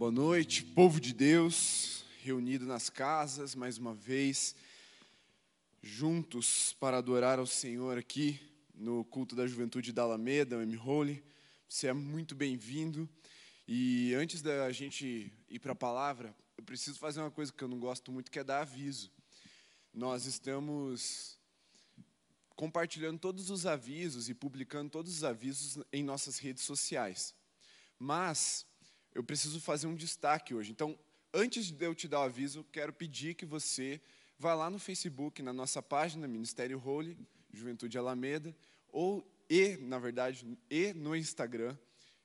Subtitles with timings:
[0.00, 4.56] Boa noite, povo de Deus, reunido nas casas mais uma vez,
[5.82, 8.40] juntos para adorar ao Senhor aqui
[8.74, 11.22] no culto da juventude da Alameda, o M-Holy.
[11.68, 13.06] Você é muito bem-vindo.
[13.68, 17.68] E antes da gente ir para a palavra, eu preciso fazer uma coisa que eu
[17.68, 19.12] não gosto muito, que é dar aviso.
[19.92, 21.38] Nós estamos
[22.56, 27.34] compartilhando todos os avisos e publicando todos os avisos em nossas redes sociais.
[27.98, 28.64] Mas
[29.14, 30.70] eu preciso fazer um destaque hoje.
[30.70, 30.98] Então,
[31.32, 34.00] antes de eu te dar o aviso, quero pedir que você
[34.38, 37.16] vá lá no Facebook, na nossa página Ministério Holy,
[37.52, 38.54] Juventude Alameda,
[38.88, 41.76] ou e, na verdade, e no Instagram,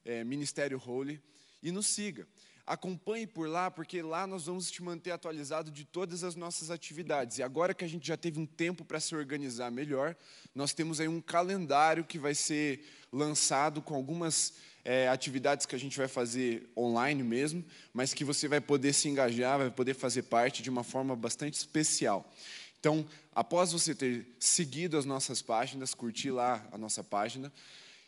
[0.03, 1.21] é, Ministério Holy,
[1.62, 2.27] e nos siga.
[2.67, 7.38] Acompanhe por lá, porque lá nós vamos te manter atualizado de todas as nossas atividades.
[7.38, 10.15] E agora que a gente já teve um tempo para se organizar melhor,
[10.54, 14.54] nós temos aí um calendário que vai ser lançado com algumas
[14.85, 19.09] é, atividades que a gente vai fazer online mesmo, mas que você vai poder se
[19.09, 22.32] engajar, vai poder fazer parte de uma forma bastante especial.
[22.79, 27.51] Então, após você ter seguido as nossas páginas, curtir lá a nossa página,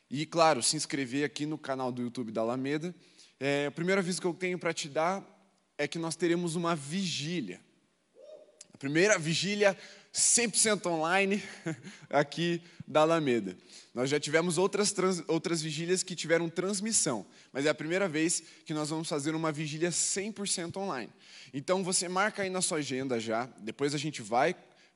[0.09, 2.93] e, claro, se inscrever aqui no canal do YouTube da Alameda,
[3.39, 5.25] é, o primeiro aviso que eu tenho para te dar
[5.79, 7.59] é que nós teremos uma vigília.
[8.71, 9.75] A primeira vigília
[10.17, 11.43] 100% online
[12.09, 13.55] aqui da Alameda.
[13.93, 18.41] Nós já tivemos outras, trans, outras vigílias que tiveram transmissão, mas é a primeira vez
[18.65, 21.11] que nós vamos fazer uma vigília 100% online.
[21.53, 24.55] Então você marca aí na sua agenda já, depois a gente vai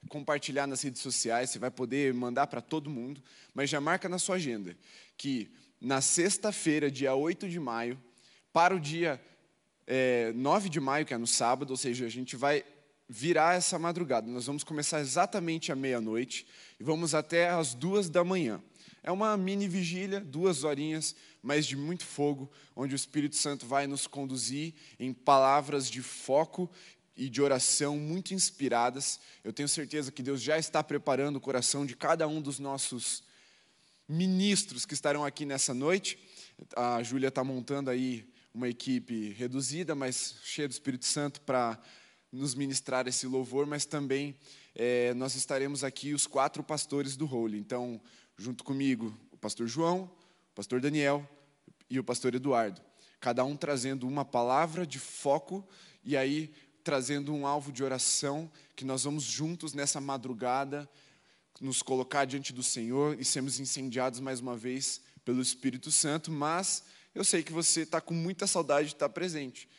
[0.09, 3.21] compartilhar nas redes sociais, você vai poder mandar para todo mundo,
[3.53, 4.75] mas já marca na sua agenda
[5.15, 8.01] que na sexta-feira, dia 8 de maio,
[8.51, 9.21] para o dia
[9.85, 12.63] é, 9 de maio, que é no sábado, ou seja, a gente vai
[13.11, 14.31] virar essa madrugada.
[14.31, 16.47] Nós vamos começar exatamente à meia-noite
[16.79, 18.63] e vamos até às duas da manhã.
[19.03, 23.85] É uma mini vigília, duas horinhas, mas de muito fogo, onde o Espírito Santo vai
[23.85, 26.71] nos conduzir em palavras de foco
[27.13, 29.19] e de oração muito inspiradas.
[29.43, 33.23] Eu tenho certeza que Deus já está preparando o coração de cada um dos nossos
[34.07, 36.17] ministros que estarão aqui nessa noite.
[36.77, 41.77] A Júlia está montando aí uma equipe reduzida, mas cheia do Espírito Santo para
[42.31, 44.35] nos ministrar esse louvor, mas também
[44.73, 47.59] é, nós estaremos aqui os quatro pastores do Holy.
[47.59, 47.99] Então,
[48.37, 50.03] junto comigo, o pastor João,
[50.51, 51.27] o pastor Daniel
[51.89, 52.81] e o pastor Eduardo.
[53.19, 55.67] Cada um trazendo uma palavra de foco
[56.03, 56.51] e aí
[56.83, 60.89] trazendo um alvo de oração que nós vamos juntos nessa madrugada
[61.59, 66.83] nos colocar diante do Senhor e sermos incendiados mais uma vez pelo Espírito Santo, mas
[67.13, 69.69] eu sei que você está com muita saudade de estar presente.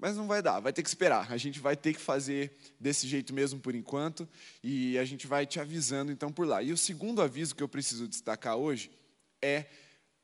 [0.00, 1.30] Mas não vai dar, vai ter que esperar.
[1.30, 4.26] A gente vai ter que fazer desse jeito mesmo por enquanto
[4.64, 6.62] e a gente vai te avisando então por lá.
[6.62, 8.90] E o segundo aviso que eu preciso destacar hoje
[9.42, 9.66] é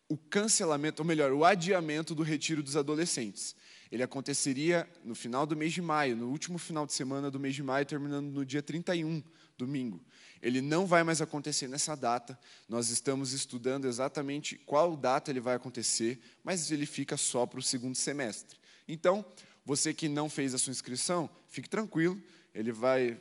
[0.08, 3.54] o cancelamento, ou melhor, o adiamento do retiro dos adolescentes.
[3.92, 7.54] Ele aconteceria no final do mês de maio, no último final de semana do mês
[7.54, 9.22] de maio, terminando no dia 31,
[9.58, 10.02] domingo.
[10.40, 12.38] Ele não vai mais acontecer nessa data.
[12.66, 17.62] Nós estamos estudando exatamente qual data ele vai acontecer, mas ele fica só para o
[17.62, 18.58] segundo semestre.
[18.88, 19.24] Então,
[19.66, 22.22] você que não fez a sua inscrição, fique tranquilo,
[22.54, 23.18] ele vai,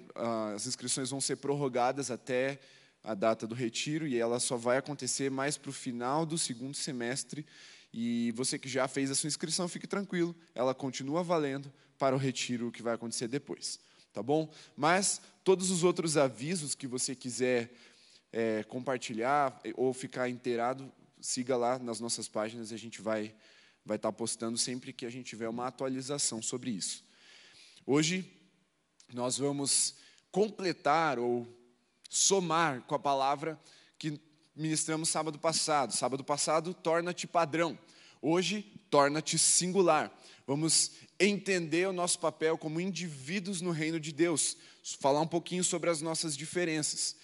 [0.53, 2.59] as inscrições vão ser prorrogadas até
[3.03, 6.75] a data do retiro e ela só vai acontecer mais para o final do segundo
[6.75, 7.43] semestre.
[7.91, 12.19] E você que já fez a sua inscrição, fique tranquilo, ela continua valendo para o
[12.19, 13.79] retiro que vai acontecer depois,
[14.13, 14.47] tá bom?
[14.77, 17.73] Mas todos os outros avisos que você quiser
[18.31, 23.33] é, compartilhar ou ficar inteirado, siga lá nas nossas páginas e a gente vai
[23.85, 27.03] vai estar postando sempre que a gente tiver uma atualização sobre isso.
[27.85, 28.29] Hoje
[29.13, 29.95] nós vamos
[30.31, 31.47] completar ou
[32.09, 33.59] somar com a palavra
[33.99, 34.19] que
[34.55, 35.93] ministramos sábado passado.
[35.93, 37.77] Sábado passado, torna-te padrão.
[38.21, 40.11] Hoje, torna-te singular.
[40.47, 44.57] Vamos entender o nosso papel como indivíduos no reino de Deus,
[44.99, 47.15] falar um pouquinho sobre as nossas diferenças.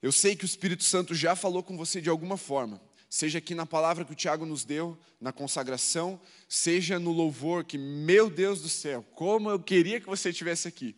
[0.00, 3.54] Eu sei que o Espírito Santo já falou com você de alguma forma, seja aqui
[3.54, 8.60] na palavra que o Tiago nos deu, na consagração, seja no louvor, que, meu Deus
[8.62, 10.94] do céu, como eu queria que você estivesse aqui.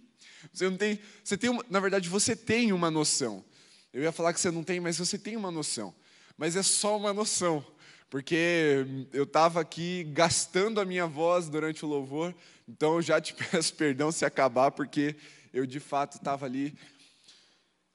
[0.53, 3.45] Você não tem, você tem uma, na verdade, você tem uma noção.
[3.93, 5.95] Eu ia falar que você não tem, mas você tem uma noção.
[6.37, 7.65] Mas é só uma noção,
[8.09, 12.35] porque eu estava aqui gastando a minha voz durante o louvor,
[12.69, 15.17] então eu já te peço perdão se acabar, porque
[15.53, 16.77] eu de fato estava ali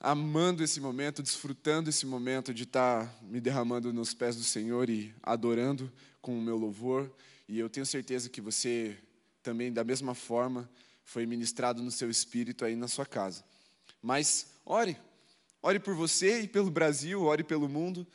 [0.03, 4.89] amando esse momento, desfrutando esse momento de estar tá me derramando nos pés do Senhor
[4.89, 5.89] e adorando
[6.21, 7.09] com o meu louvor.
[7.47, 8.97] E eu tenho certeza que você
[9.41, 10.69] também, da mesma forma,
[11.05, 13.45] foi ministrado no seu espírito aí na sua casa.
[14.01, 14.97] Mas ore,
[15.61, 18.05] ore por você e pelo Brasil, ore pelo mundo.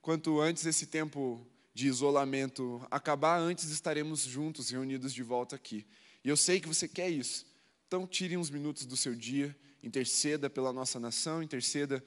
[0.00, 1.44] Quanto antes esse tempo
[1.74, 5.84] de isolamento acabar, antes estaremos juntos, reunidos de volta aqui.
[6.24, 7.44] E eu sei que você quer isso.
[7.88, 9.54] Então, tire uns minutos do seu dia,
[9.84, 12.02] interceda pela nossa nação, interceda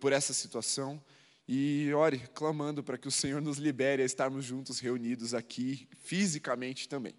[0.00, 1.02] por essa situação
[1.48, 6.88] e ore clamando para que o Senhor nos libere a estarmos juntos reunidos aqui fisicamente
[6.88, 7.14] também.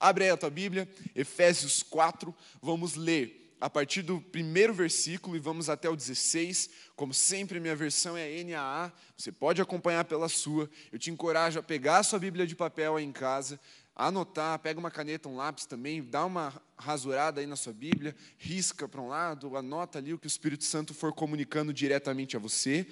[0.00, 5.40] Abre aí a tua Bíblia, Efésios 4, vamos ler a partir do primeiro versículo e
[5.40, 6.70] vamos até o 16.
[6.94, 10.70] Como sempre, minha versão é NAA, você pode acompanhar pela sua.
[10.92, 13.58] Eu te encorajo a pegar a sua Bíblia de papel aí em casa,
[13.98, 18.86] anotar, pega uma caneta, um lápis também, dá uma rasurada aí na sua Bíblia, risca
[18.86, 22.86] para um lado, anota ali o que o Espírito Santo for comunicando diretamente a você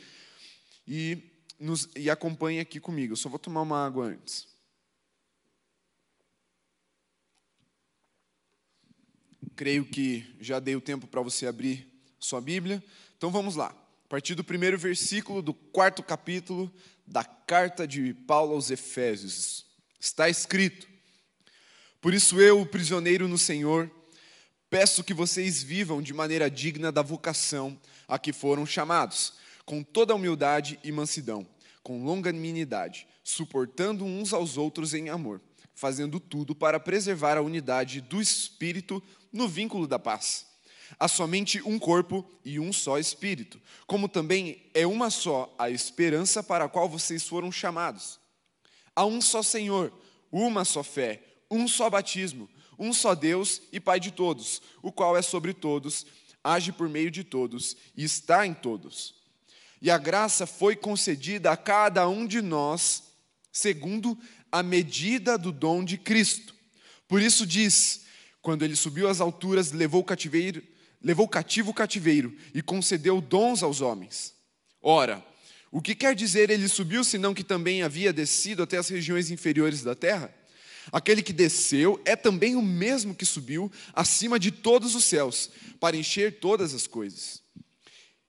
[0.87, 1.31] e,
[1.61, 3.13] nos, e acompanhe aqui comigo.
[3.13, 4.49] Eu só vou tomar uma água antes.
[9.55, 11.89] Creio que já dei o tempo para você abrir
[12.19, 12.83] sua Bíblia.
[13.17, 13.69] Então vamos lá.
[13.69, 16.71] A partir do primeiro versículo do quarto capítulo
[17.07, 19.65] da carta de Paulo aos Efésios.
[19.99, 20.96] Está escrito:
[22.07, 23.91] Por isso eu, prisioneiro no Senhor,
[24.71, 27.77] peço que vocês vivam de maneira digna da vocação
[28.07, 29.33] a que foram chamados
[29.65, 31.45] com toda humildade e mansidão,
[31.83, 35.41] com longanimidade, suportando uns aos outros em amor,
[35.75, 40.47] fazendo tudo para preservar a unidade do espírito no vínculo da paz.
[41.01, 46.41] Há somente um corpo e um só espírito, como também é uma só a esperança
[46.41, 48.21] para a qual vocês foram chamados.
[48.95, 49.93] Há um só Senhor,
[50.31, 51.21] uma só fé,
[51.51, 52.49] um só batismo,
[52.79, 56.07] um só Deus e Pai de todos, o qual é sobre todos,
[56.43, 59.15] age por meio de todos e está em todos.
[59.81, 63.03] E a graça foi concedida a cada um de nós,
[63.53, 64.19] segundo
[64.51, 66.55] a medida do dom de Cristo.
[67.09, 68.05] Por isso diz:
[68.41, 70.63] quando ele subiu às alturas, levou cativeiro,
[71.03, 74.35] levou cativo o cativeiro e concedeu dons aos homens.
[74.81, 75.25] Ora,
[75.71, 79.83] o que quer dizer ele subiu, senão que também havia descido até as regiões inferiores
[79.83, 80.35] da terra?
[80.93, 85.51] Aquele que desceu é também o mesmo que subiu acima de todos os céus,
[85.81, 87.43] para encher todas as coisas.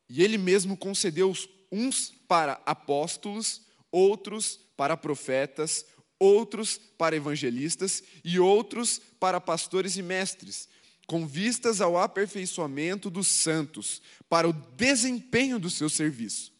[0.10, 1.34] E ele mesmo concedeu
[1.72, 3.62] uns para apóstolos,
[3.92, 5.86] outros para profetas,
[6.20, 10.68] outros para evangelistas e outros para pastores e mestres,
[11.06, 16.52] com vistas ao aperfeiçoamento dos santos, para o desempenho do seu serviço,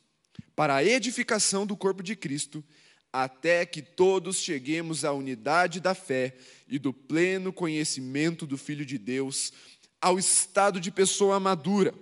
[0.56, 2.64] para a edificação do corpo de Cristo,
[3.12, 6.36] até que todos cheguemos à unidade da fé
[6.68, 9.54] e do pleno conhecimento do Filho de Deus,
[10.02, 11.94] ao estado de pessoa madura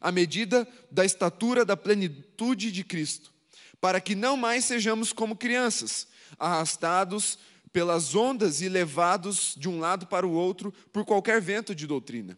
[0.00, 3.32] à medida da estatura da plenitude de Cristo,
[3.80, 6.06] para que não mais sejamos como crianças,
[6.38, 7.38] arrastados
[7.72, 12.36] pelas ondas e levados de um lado para o outro por qualquer vento de doutrina,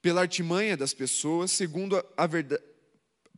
[0.00, 2.62] pela artimanha das pessoas, segundo a verdade,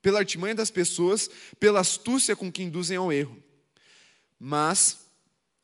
[0.02, 1.28] pela artimanha das pessoas,
[1.58, 3.42] pela astúcia com que induzem ao erro.
[4.38, 5.06] Mas,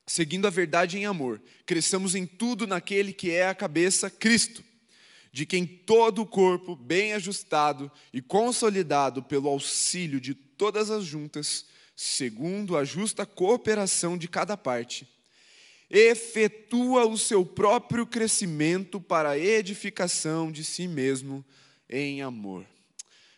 [0.06, 4.62] seguindo a verdade em amor, cresçamos em tudo naquele que é a cabeça, Cristo
[5.32, 11.64] de quem todo o corpo, bem ajustado e consolidado pelo auxílio de todas as juntas,
[11.96, 15.08] segundo a justa cooperação de cada parte,
[15.88, 21.42] efetua o seu próprio crescimento para a edificação de si mesmo
[21.88, 22.66] em amor.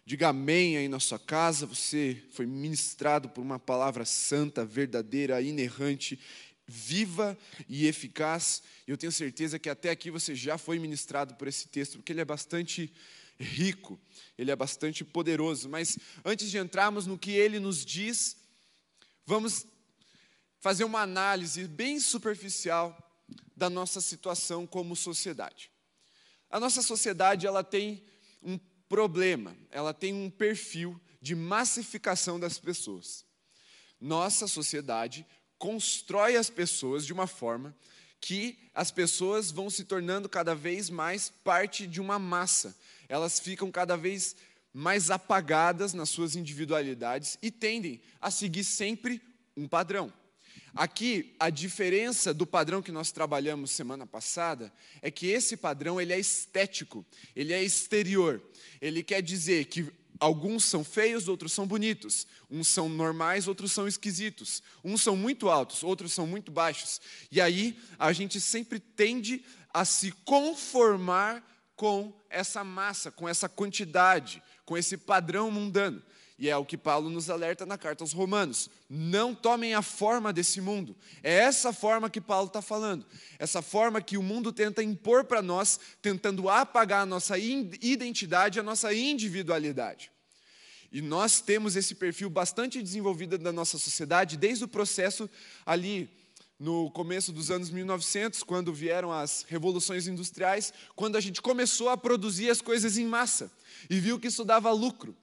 [0.06, 6.21] Diga amém aí na sua casa, você foi ministrado por uma palavra santa, verdadeira, inerrante
[6.67, 7.37] viva
[7.69, 8.62] e eficaz.
[8.87, 12.13] E eu tenho certeza que até aqui você já foi ministrado por esse texto, porque
[12.13, 12.93] ele é bastante
[13.39, 13.99] rico,
[14.39, 15.69] ele é bastante poderoso.
[15.69, 18.37] Mas antes de entrarmos no que ele nos diz,
[19.27, 19.67] vamos
[20.61, 22.96] fazer uma análise bem superficial
[23.56, 25.70] da nossa situação como sociedade.
[26.51, 28.03] A nossa sociedade ela tem
[28.43, 28.58] um
[28.94, 33.24] problema, ela tem um perfil de massificação das pessoas.
[34.01, 35.27] Nossa sociedade
[35.58, 37.77] constrói as pessoas de uma forma
[38.20, 42.72] que as pessoas vão se tornando cada vez mais parte de uma massa.
[43.08, 44.36] Elas ficam cada vez
[44.72, 49.20] mais apagadas nas suas individualidades e tendem a seguir sempre
[49.56, 50.13] um padrão.
[50.74, 56.12] Aqui, a diferença do padrão que nós trabalhamos semana passada é que esse padrão ele
[56.12, 58.43] é estético, ele é exterior.
[58.81, 62.26] Ele quer dizer que Alguns são feios, outros são bonitos.
[62.50, 64.62] Uns são normais, outros são esquisitos.
[64.82, 67.00] Uns são muito altos, outros são muito baixos.
[67.31, 71.43] E aí a gente sempre tende a se conformar
[71.74, 76.00] com essa massa, com essa quantidade, com esse padrão mundano.
[76.36, 78.69] E é o que Paulo nos alerta na carta aos Romanos.
[78.91, 80.96] Não tomem a forma desse mundo.
[81.22, 83.06] É essa forma que Paulo está falando.
[83.38, 88.64] Essa forma que o mundo tenta impor para nós, tentando apagar a nossa identidade, a
[88.64, 90.10] nossa individualidade.
[90.91, 95.31] E nós temos esse perfil bastante desenvolvido da nossa sociedade desde o processo
[95.64, 96.08] ali
[96.58, 101.96] no começo dos anos 1900, quando vieram as revoluções industriais, quando a gente começou a
[101.96, 103.50] produzir as coisas em massa
[103.91, 105.17] e viu que isso dava lucro.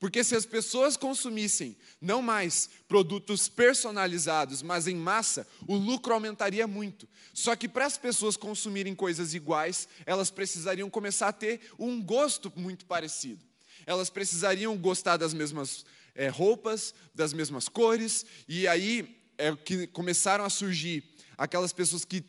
[0.00, 6.66] Porque se as pessoas consumissem não mais produtos personalizados, mas em massa, o lucro aumentaria
[6.66, 7.08] muito.
[7.34, 12.52] Só que para as pessoas consumirem coisas iguais, elas precisariam começar a ter um gosto
[12.56, 13.44] muito parecido.
[13.86, 20.44] Elas precisariam gostar das mesmas é, roupas, das mesmas cores, e aí é que começaram
[20.44, 21.04] a surgir
[21.36, 22.24] aquelas pessoas que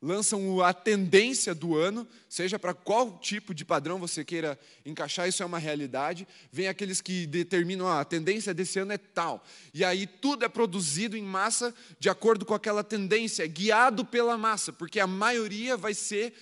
[0.00, 5.42] lançam a tendência do ano, seja para qual tipo de padrão você queira encaixar, isso
[5.42, 6.26] é uma realidade.
[6.52, 9.44] Vem aqueles que determinam ah, a tendência desse ano é tal.
[9.74, 14.72] E aí tudo é produzido em massa de acordo com aquela tendência, guiado pela massa,
[14.72, 16.32] porque a maioria vai ser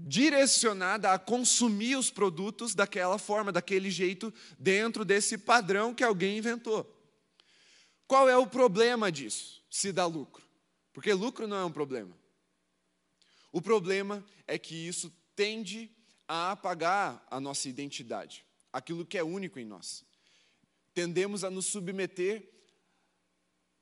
[0.00, 6.94] direcionada a consumir os produtos daquela forma, daquele jeito, dentro desse padrão que alguém inventou.
[8.06, 9.60] Qual é o problema disso?
[9.68, 10.42] Se dá lucro.
[10.92, 12.17] Porque lucro não é um problema.
[13.52, 15.90] O problema é que isso tende
[16.26, 20.04] a apagar a nossa identidade, aquilo que é único em nós.
[20.92, 22.46] Tendemos a nos submeter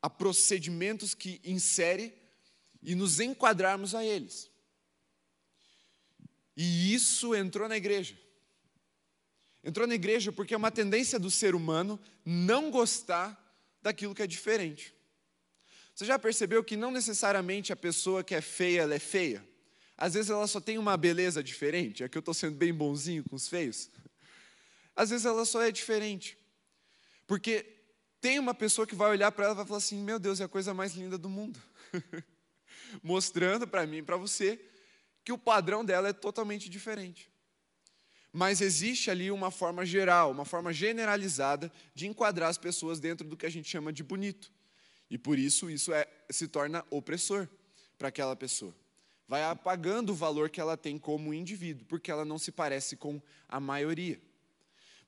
[0.00, 2.14] a procedimentos que insere
[2.82, 4.50] e nos enquadrarmos a eles.
[6.56, 8.16] E isso entrou na igreja.
[9.64, 13.42] Entrou na igreja porque é uma tendência do ser humano não gostar
[13.82, 14.94] daquilo que é diferente.
[15.92, 19.44] Você já percebeu que não necessariamente a pessoa que é feia, ela é feia?
[19.96, 23.24] Às vezes ela só tem uma beleza diferente, é que eu estou sendo bem bonzinho
[23.24, 23.90] com os feios.
[24.94, 26.36] Às vezes ela só é diferente.
[27.26, 27.64] Porque
[28.20, 30.44] tem uma pessoa que vai olhar para ela e vai falar assim: Meu Deus, é
[30.44, 31.60] a coisa mais linda do mundo.
[33.02, 34.60] Mostrando para mim e para você
[35.24, 37.30] que o padrão dela é totalmente diferente.
[38.32, 43.36] Mas existe ali uma forma geral, uma forma generalizada de enquadrar as pessoas dentro do
[43.36, 44.52] que a gente chama de bonito.
[45.10, 47.48] E por isso isso é, se torna opressor
[47.98, 48.74] para aquela pessoa
[49.28, 53.20] vai apagando o valor que ela tem como indivíduo, porque ela não se parece com
[53.48, 54.20] a maioria.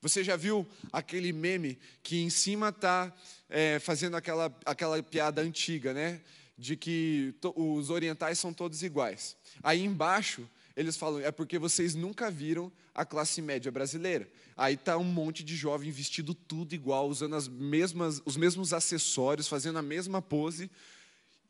[0.01, 3.13] Você já viu aquele meme que em cima está
[3.49, 6.21] é, fazendo aquela, aquela piada antiga, né?
[6.57, 9.37] De que os orientais são todos iguais.
[9.63, 10.49] Aí embaixo
[10.79, 14.31] eles falam, é porque vocês nunca viram a classe média brasileira.
[14.57, 19.49] Aí está um monte de jovem vestido tudo igual, usando as mesmas, os mesmos acessórios,
[19.49, 20.71] fazendo a mesma pose.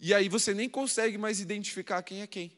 [0.01, 2.51] E aí você nem consegue mais identificar quem é quem.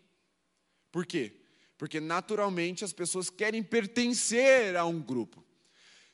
[0.90, 1.32] Por quê?
[1.78, 5.44] Porque naturalmente as pessoas querem pertencer a um grupo.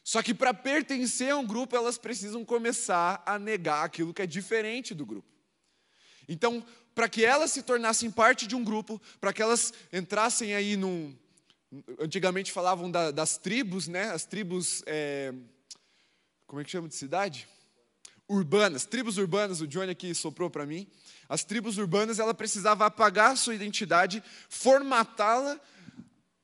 [0.04, 4.26] Só que para pertencer a um grupo, elas precisam começar a negar aquilo que é
[4.26, 5.28] diferente do grupo.
[6.28, 6.64] Então,
[6.94, 11.14] para que elas se tornassem parte de um grupo, para que elas entrassem aí num.
[11.98, 14.10] Antigamente falavam da, das tribos, né?
[14.10, 14.82] As tribos.
[14.86, 15.34] É,
[16.46, 17.48] como é que chama de cidade?
[18.28, 20.86] Urbanas, tribos urbanas, o Johnny aqui soprou para mim.
[21.28, 25.60] As tribos urbanas, ela precisava apagar a sua identidade, formatá-la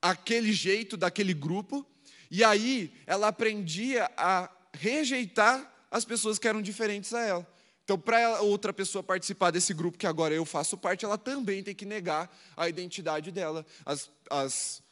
[0.01, 1.87] aquele jeito daquele grupo,
[2.29, 7.47] e aí ela aprendia a rejeitar as pessoas que eram diferentes a ela.
[7.85, 11.75] Então, para outra pessoa participar desse grupo que agora eu faço parte, ela também tem
[11.75, 14.83] que negar a identidade dela, as, as,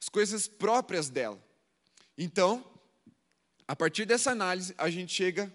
[0.00, 1.40] as coisas próprias dela.
[2.16, 2.64] Então,
[3.66, 5.52] a partir dessa análise, a gente chega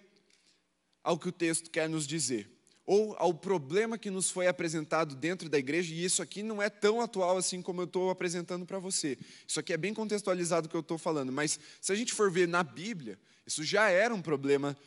[1.03, 2.50] ao que o texto quer nos dizer
[2.93, 6.69] ou ao problema que nos foi apresentado dentro da igreja, e isso aqui não é
[6.69, 9.17] tão atual assim como eu estou apresentando para você.
[9.47, 12.29] Isso aqui é bem contextualizado o que eu estou falando, mas se a gente for
[12.29, 13.17] ver na Bíblia,
[13.47, 14.77] isso já era um problema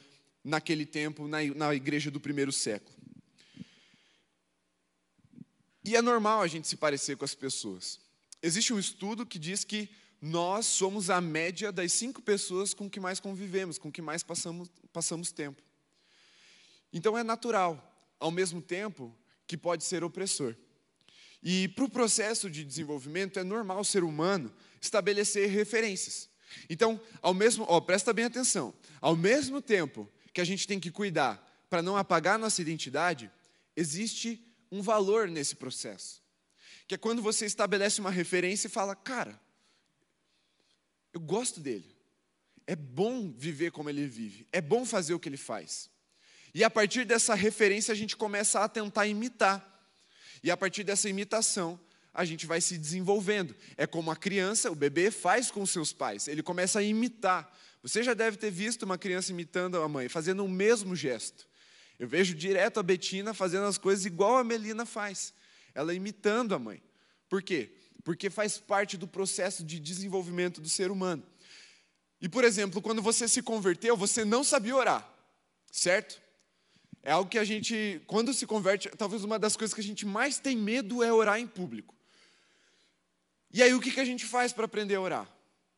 [0.44, 2.94] naquele tempo, na, na igreja do primeiro século.
[5.82, 7.99] E é normal a gente se parecer com as pessoas.
[8.42, 9.88] Existe um estudo que diz que
[10.20, 14.70] nós somos a média das cinco pessoas com que mais convivemos, com que mais passamos,
[14.92, 15.62] passamos tempo.
[16.92, 19.16] Então é natural, ao mesmo tempo
[19.47, 20.54] que pode ser opressor.
[21.42, 26.28] E para o processo de desenvolvimento é normal o ser humano estabelecer referências.
[26.71, 30.90] Então, ao mesmo, ó, presta bem atenção, ao mesmo tempo que a gente tem que
[30.90, 33.30] cuidar para não apagar nossa identidade,
[33.76, 36.23] existe um valor nesse processo.
[36.87, 39.40] Que é quando você estabelece uma referência e fala, cara,
[41.12, 41.94] eu gosto dele.
[42.66, 44.47] É bom viver como ele vive.
[44.50, 45.90] É bom fazer o que ele faz.
[46.54, 49.73] E a partir dessa referência a gente começa a tentar imitar.
[50.42, 51.80] E a partir dessa imitação,
[52.12, 53.54] a gente vai se desenvolvendo.
[53.76, 57.52] É como a criança, o bebê faz com seus pais, ele começa a imitar.
[57.82, 61.46] Você já deve ter visto uma criança imitando a mãe, fazendo o mesmo gesto.
[61.99, 65.34] Eu vejo direto a Betina fazendo as coisas igual a Melina faz,
[65.75, 66.82] ela imitando a mãe.
[67.28, 67.73] Por quê?
[68.04, 71.25] Porque faz parte do processo de desenvolvimento do ser humano.
[72.20, 75.08] E, por exemplo, quando você se converteu, você não sabia orar,
[75.70, 76.24] certo?
[77.06, 80.06] É algo que a gente, quando se converte, talvez uma das coisas que a gente
[80.06, 81.94] mais tem medo é orar em público.
[83.52, 85.28] E aí, o que a gente faz para aprender a orar?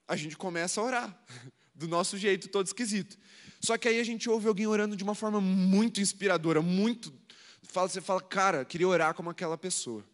[0.06, 1.26] A gente começa a orar,
[1.74, 3.18] do nosso jeito todo esquisito.
[3.60, 7.12] Só que aí a gente ouve alguém orando de uma forma muito inspiradora, muito.
[7.60, 10.04] Você fala, cara, queria orar como aquela pessoa.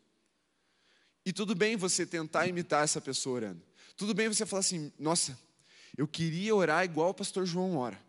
[1.26, 3.62] E tudo bem você tentar imitar essa pessoa orando.
[3.98, 5.38] Tudo bem você falar assim, nossa,
[5.94, 8.00] eu queria orar igual o pastor João ora.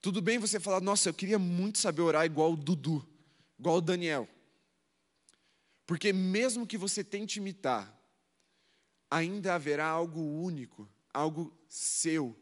[0.00, 3.06] Tudo bem você falar, nossa, eu queria muito saber orar igual o Dudu,
[3.58, 4.28] igual o Daniel.
[5.86, 7.94] Porque mesmo que você tente imitar,
[9.10, 12.34] ainda haverá algo único, algo seu.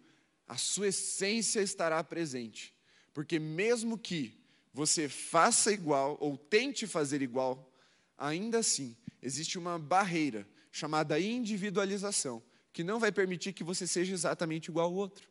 [0.46, 2.74] A sua essência estará presente.
[3.12, 4.38] Porque mesmo que
[4.72, 7.72] você faça igual ou tente fazer igual,
[8.16, 12.40] ainda assim existe uma barreira chamada individualização,
[12.72, 15.28] que não vai permitir que você seja exatamente igual ao outro.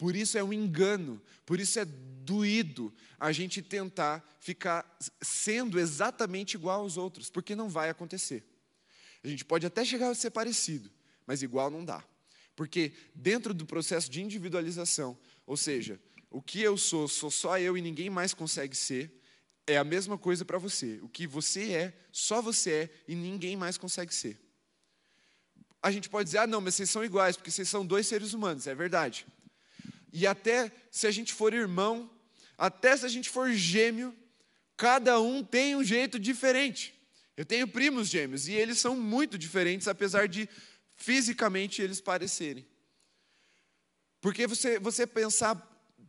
[0.00, 6.54] Por isso é um engano, por isso é doído a gente tentar ficar sendo exatamente
[6.54, 8.42] igual aos outros, porque não vai acontecer.
[9.22, 10.90] A gente pode até chegar a ser parecido,
[11.26, 12.02] mas igual não dá.
[12.56, 17.76] Porque dentro do processo de individualização, ou seja, o que eu sou, sou só eu
[17.76, 19.14] e ninguém mais consegue ser,
[19.66, 20.98] é a mesma coisa para você.
[21.02, 24.40] O que você é, só você é e ninguém mais consegue ser
[25.82, 28.34] a gente pode dizer, ah, não, mas vocês são iguais, porque vocês são dois seres
[28.34, 29.26] humanos, é verdade.
[30.12, 32.10] E até se a gente for irmão,
[32.56, 34.14] até se a gente for gêmeo,
[34.76, 36.94] cada um tem um jeito diferente.
[37.36, 40.48] Eu tenho primos gêmeos e eles são muito diferentes, apesar de
[40.96, 42.66] fisicamente eles parecerem.
[44.20, 45.56] Porque você, você pensar,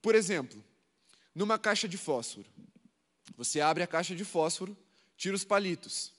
[0.02, 0.62] por exemplo,
[1.34, 2.48] numa caixa de fósforo.
[3.38, 4.78] Você abre a caixa de fósforo,
[5.16, 6.12] tira os palitos.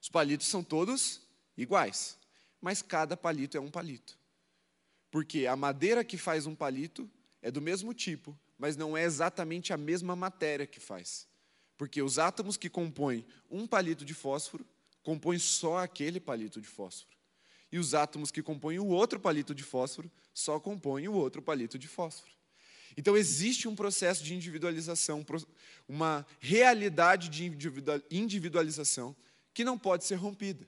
[0.00, 1.20] Os palitos são todos
[1.56, 2.20] iguais
[2.60, 4.18] mas cada palito é um palito.
[5.10, 7.10] Porque a madeira que faz um palito
[7.42, 11.26] é do mesmo tipo, mas não é exatamente a mesma matéria que faz.
[11.76, 14.66] Porque os átomos que compõem um palito de fósforo
[15.02, 17.16] compõem só aquele palito de fósforo.
[17.72, 21.78] E os átomos que compõem o outro palito de fósforo só compõem o outro palito
[21.78, 22.32] de fósforo.
[22.96, 25.24] Então existe um processo de individualização,
[25.88, 27.44] uma realidade de
[28.10, 29.16] individualização
[29.54, 30.66] que não pode ser rompida.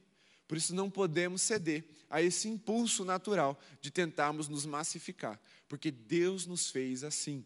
[0.53, 6.45] Por isso não podemos ceder a esse impulso natural de tentarmos nos massificar, porque Deus
[6.45, 7.43] nos fez assim,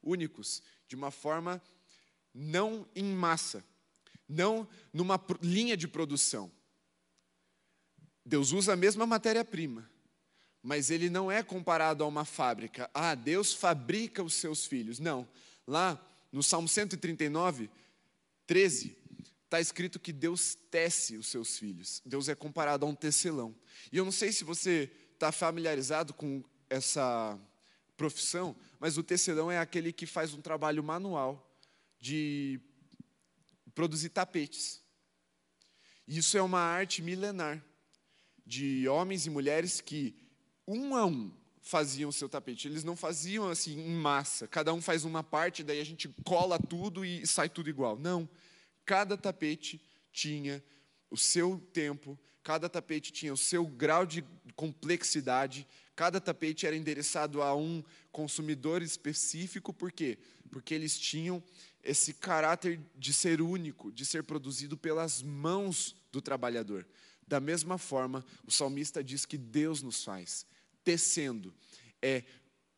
[0.00, 1.60] únicos, de uma forma
[2.32, 3.64] não em massa,
[4.28, 6.48] não numa linha de produção.
[8.24, 9.90] Deus usa a mesma matéria-prima,
[10.62, 12.88] mas ele não é comparado a uma fábrica.
[12.94, 15.00] Ah, Deus fabrica os seus filhos.
[15.00, 15.28] Não.
[15.66, 17.68] Lá no Salmo 139,
[18.46, 18.96] 13,
[19.54, 22.02] está escrito que Deus tece os seus filhos.
[22.04, 23.54] Deus é comparado a um tecelão.
[23.92, 27.38] E eu não sei se você está familiarizado com essa
[27.96, 31.56] profissão, mas o tecelão é aquele que faz um trabalho manual
[32.00, 32.60] de
[33.76, 34.82] produzir tapetes.
[36.08, 37.64] Isso é uma arte milenar
[38.44, 40.16] de homens e mulheres que,
[40.66, 42.66] um a um, faziam o seu tapete.
[42.66, 46.58] Eles não faziam assim em massa, cada um faz uma parte, daí a gente cola
[46.58, 47.96] tudo e sai tudo igual.
[47.96, 48.28] Não.
[48.84, 49.80] Cada tapete
[50.12, 50.62] tinha
[51.10, 55.66] o seu tempo, cada tapete tinha o seu grau de complexidade,
[55.96, 60.18] cada tapete era endereçado a um consumidor específico, por quê?
[60.50, 61.42] Porque eles tinham
[61.82, 66.86] esse caráter de ser único, de ser produzido pelas mãos do trabalhador.
[67.26, 70.46] Da mesma forma, o salmista diz que Deus nos faz,
[70.82, 71.54] tecendo,
[72.02, 72.24] é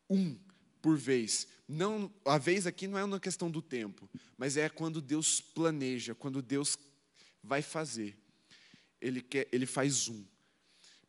[0.09, 0.37] um
[0.81, 1.47] por vez.
[1.67, 6.15] Não, a vez aqui não é uma questão do tempo, mas é quando Deus planeja,
[6.15, 6.77] quando Deus
[7.43, 8.17] vai fazer.
[9.01, 10.23] Ele, quer, ele faz um.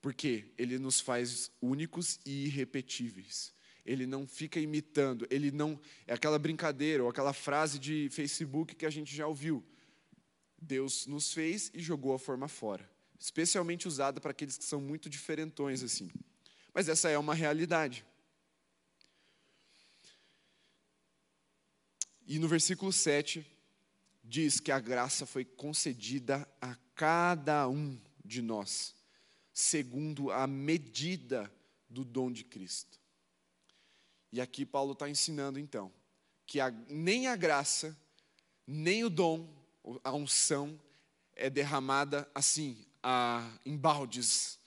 [0.01, 3.53] Porque ele nos faz únicos e irrepetíveis.
[3.85, 5.81] Ele não fica imitando, ele não.
[6.07, 9.64] É aquela brincadeira ou aquela frase de Facebook que a gente já ouviu.
[10.61, 12.88] Deus nos fez e jogou a forma fora.
[13.18, 16.11] Especialmente usada para aqueles que são muito diferentões assim.
[16.75, 18.05] Mas essa é uma realidade.
[22.28, 23.44] E no versículo 7
[24.22, 28.94] diz que a graça foi concedida a cada um de nós,
[29.50, 31.50] segundo a medida
[31.88, 33.00] do dom de Cristo.
[34.30, 35.90] E aqui Paulo está ensinando então
[36.46, 37.96] que a, nem a graça,
[38.66, 39.48] nem o dom,
[40.04, 40.78] a unção
[41.34, 44.58] é derramada assim, a, em baldes,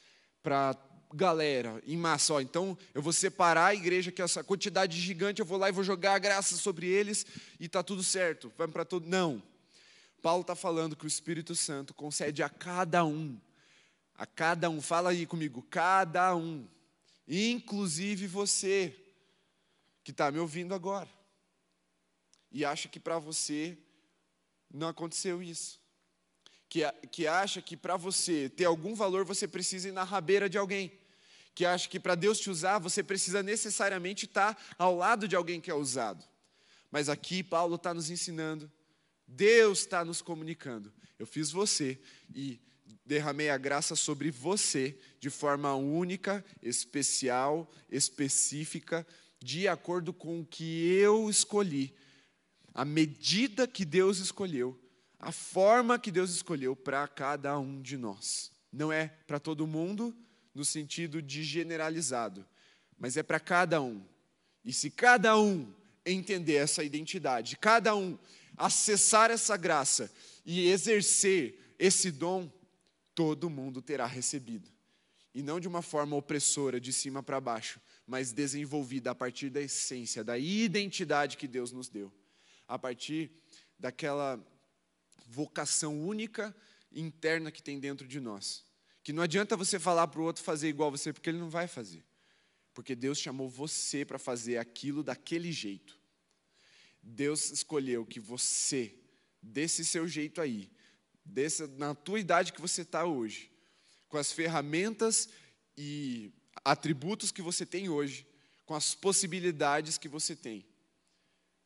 [0.42, 0.74] para
[1.14, 2.34] galera, em massa.
[2.34, 5.70] Ó, então eu vou separar a igreja, que é essa quantidade gigante, eu vou lá
[5.70, 7.26] e vou jogar a graça sobre eles
[7.60, 8.52] e está tudo certo.
[8.58, 9.08] Vai para todo.
[9.08, 9.42] Não.
[10.22, 13.40] Paulo está falando que o Espírito Santo concede a cada um,
[14.16, 16.68] a cada um, fala aí comigo, cada um,
[17.28, 18.96] inclusive você
[20.04, 21.10] que está me ouvindo agora
[22.52, 23.78] e acha que para você
[24.70, 25.80] não aconteceu isso.
[26.68, 30.58] Que, que acha que para você ter algum valor você precisa ir na rabeira de
[30.58, 30.92] alguém.
[31.54, 35.60] Que acha que para Deus te usar você precisa necessariamente estar ao lado de alguém
[35.60, 36.24] que é usado.
[36.90, 38.72] Mas aqui Paulo está nos ensinando,
[39.28, 40.92] Deus está nos comunicando.
[41.18, 42.00] Eu fiz você
[42.34, 42.60] e
[43.06, 49.06] derramei a graça sobre você de forma única, especial, específica,
[49.40, 51.94] de acordo com o que eu escolhi
[52.74, 54.80] a medida que Deus escolheu,
[55.20, 58.52] a forma que Deus escolheu para cada um de nós.
[58.72, 60.16] Não é para todo mundo
[60.54, 62.46] no sentido de generalizado,
[62.98, 64.04] mas é para cada um.
[64.64, 65.74] E se cada um
[66.06, 68.18] entender essa identidade, cada um
[68.58, 70.12] acessar essa graça
[70.46, 72.52] e exercer esse dom,
[73.16, 74.70] todo mundo terá recebido.
[75.34, 79.62] E não de uma forma opressora, de cima para baixo, mas desenvolvida a partir da
[79.62, 82.12] essência, da identidade que Deus nos deu
[82.68, 83.30] a partir
[83.78, 84.40] daquela
[85.28, 86.56] vocação única
[86.90, 88.64] interna que tem dentro de nós.
[89.04, 91.68] Que não adianta você falar para o outro fazer igual você, porque ele não vai
[91.68, 92.04] fazer.
[92.74, 96.00] Porque Deus chamou você para fazer aquilo daquele jeito.
[97.02, 98.96] Deus escolheu que você,
[99.42, 100.72] desse seu jeito aí,
[101.26, 103.52] desse, na tua idade que você está hoje,
[104.08, 105.30] com as ferramentas
[105.78, 106.32] e
[106.64, 108.28] atributos que você tem hoje,
[108.66, 110.66] com as possibilidades que você tem,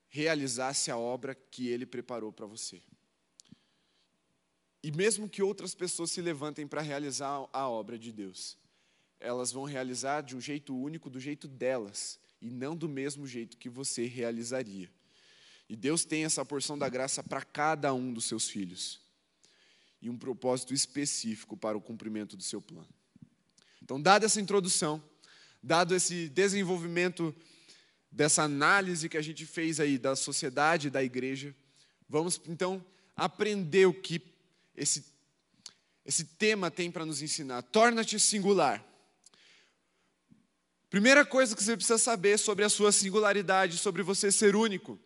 [0.08, 2.82] realizasse a obra que ele preparou para você.
[4.86, 8.56] E mesmo que outras pessoas se levantem para realizar a obra de Deus,
[9.20, 13.58] elas vão realizar de um jeito único, do jeito delas, e não do mesmo jeito
[13.58, 14.88] que você realizaria.
[15.68, 19.02] E Deus tem essa porção da graça para cada um dos seus filhos,
[20.00, 22.88] e um propósito específico para o cumprimento do seu plano.
[23.82, 25.02] Então, dada essa introdução,
[25.64, 27.36] dado esse desenvolvimento
[28.12, 31.56] dessa análise que a gente fez aí da sociedade, da igreja,
[32.08, 34.35] vamos então aprender o que
[34.76, 35.06] esse,
[36.06, 37.62] esse tema tem para nos ensinar.
[37.64, 38.84] Torna-te singular.
[40.90, 45.00] Primeira coisa que você precisa saber sobre a sua singularidade, sobre você ser único,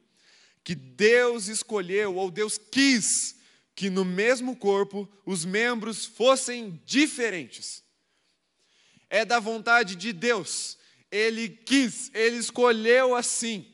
[0.63, 3.37] que Deus escolheu ou Deus quis
[3.75, 7.81] que no mesmo corpo os membros fossem diferentes.
[9.09, 10.77] É da vontade de Deus
[11.11, 13.65] ele quis, ele escolheu assim.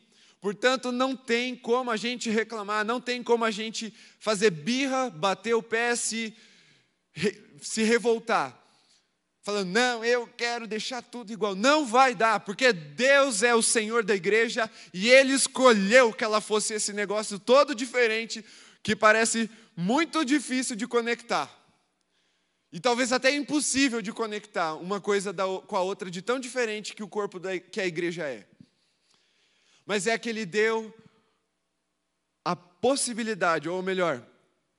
[0.46, 5.56] Portanto, não tem como a gente reclamar, não tem como a gente fazer birra, bater
[5.56, 6.36] o pé, se,
[7.60, 8.56] se revoltar.
[9.42, 11.56] Falando, não, eu quero deixar tudo igual.
[11.56, 16.40] Não vai dar, porque Deus é o Senhor da igreja e Ele escolheu que ela
[16.40, 18.46] fosse esse negócio todo diferente,
[18.84, 21.52] que parece muito difícil de conectar.
[22.72, 25.34] E talvez até impossível de conectar uma coisa
[25.66, 28.46] com a outra de tão diferente que o corpo da, que a igreja é.
[29.86, 30.94] Mas é que ele deu
[32.44, 34.26] a possibilidade, ou melhor,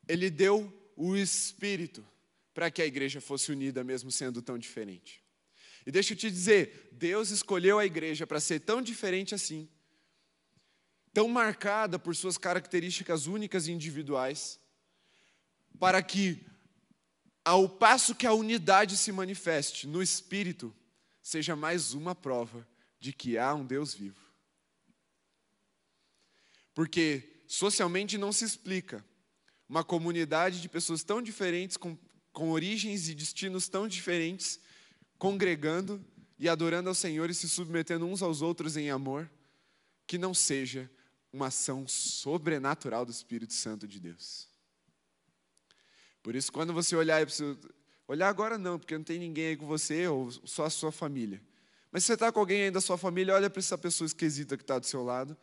[0.09, 2.07] ele deu o espírito
[2.55, 5.23] para que a igreja fosse unida, mesmo sendo tão diferente.
[5.87, 9.69] E deixa eu te dizer, Deus escolheu a igreja para ser tão diferente assim,
[11.13, 14.59] tão marcada por suas características únicas e individuais,
[15.79, 16.45] para que
[17.45, 20.75] ao passo que a unidade se manifeste no Espírito,
[21.23, 22.67] seja mais uma prova
[22.99, 24.26] de que há um Deus vivo.
[26.77, 29.03] Porque socialmente não se explica
[29.67, 31.97] uma comunidade de pessoas tão diferentes, com,
[32.35, 34.61] com origens e destinos tão diferentes,
[35.19, 36.05] congregando
[36.39, 39.31] e adorando ao Senhor e se submetendo uns aos outros em amor,
[40.07, 40.91] que não seja
[41.33, 44.47] uma ação sobrenatural do Espírito Santo de Deus.
[46.23, 47.27] Por isso, quando você olhar,
[48.07, 51.41] olhar agora não, porque não tem ninguém aí com você, ou só a sua família.
[51.91, 54.59] Mas se você está com alguém aí da sua família, olha para essa pessoa esquisita
[54.59, 55.35] que está do seu lado.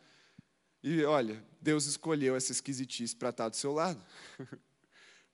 [0.86, 4.04] E olha, Deus escolheu essa esquisitice para estar tá do seu lado.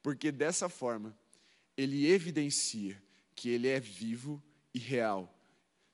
[0.00, 1.12] porque dessa forma,
[1.76, 3.02] Ele evidencia
[3.34, 4.40] que Ele é vivo
[4.72, 5.36] e real.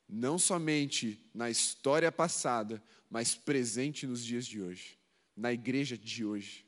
[0.07, 4.99] Não somente na história passada, mas presente nos dias de hoje,
[5.35, 6.66] na igreja de hoje.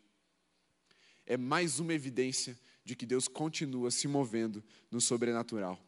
[1.27, 5.79] É mais uma evidência de que Deus continua se movendo no sobrenatural.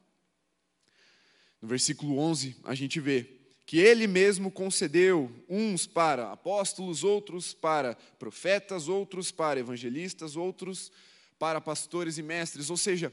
[1.62, 3.39] No versículo 11, a gente vê
[3.70, 10.90] que ele mesmo concedeu uns para apóstolos, outros para profetas, outros para evangelistas, outros
[11.38, 12.68] para pastores e mestres.
[12.68, 13.12] Ou seja,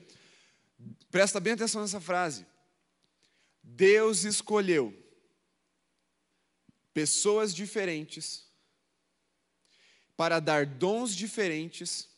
[1.12, 2.44] presta bem atenção nessa frase.
[3.62, 4.98] Deus escolheu
[6.92, 8.44] pessoas diferentes
[10.16, 12.10] para dar dons diferentes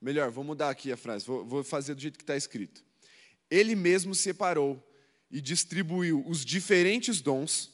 [0.00, 2.82] Melhor, vou mudar aqui a frase, vou, vou fazer do jeito que está escrito.
[3.50, 4.82] Ele mesmo separou
[5.30, 7.70] e distribuiu os diferentes dons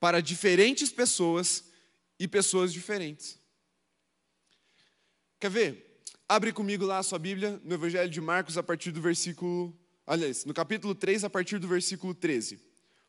[0.00, 1.64] para diferentes pessoas
[2.18, 3.38] e pessoas diferentes.
[5.38, 6.02] Quer ver?
[6.28, 10.44] Abre comigo lá a sua Bíblia no Evangelho de Marcos a partir do versículo, aliás,
[10.44, 12.58] no capítulo 3 a partir do versículo 13.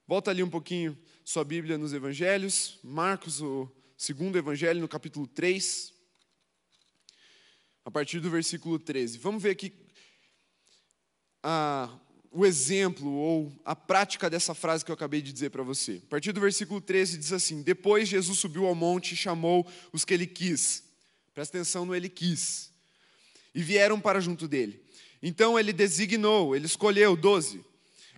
[0.05, 5.93] Volta ali um pouquinho sua Bíblia nos Evangelhos, Marcos, o segundo Evangelho, no capítulo 3,
[7.83, 9.17] a partir do versículo 13.
[9.17, 9.73] Vamos ver aqui
[11.41, 11.99] a,
[12.37, 16.03] o exemplo ou a prática dessa frase que eu acabei de dizer para você.
[16.05, 20.05] A partir do versículo 13 diz assim: Depois Jesus subiu ao monte e chamou os
[20.05, 20.83] que ele quis.
[21.33, 22.69] Presta atenção no ele quis.
[23.55, 24.79] E vieram para junto dele.
[25.19, 27.65] Então ele designou, ele escolheu doze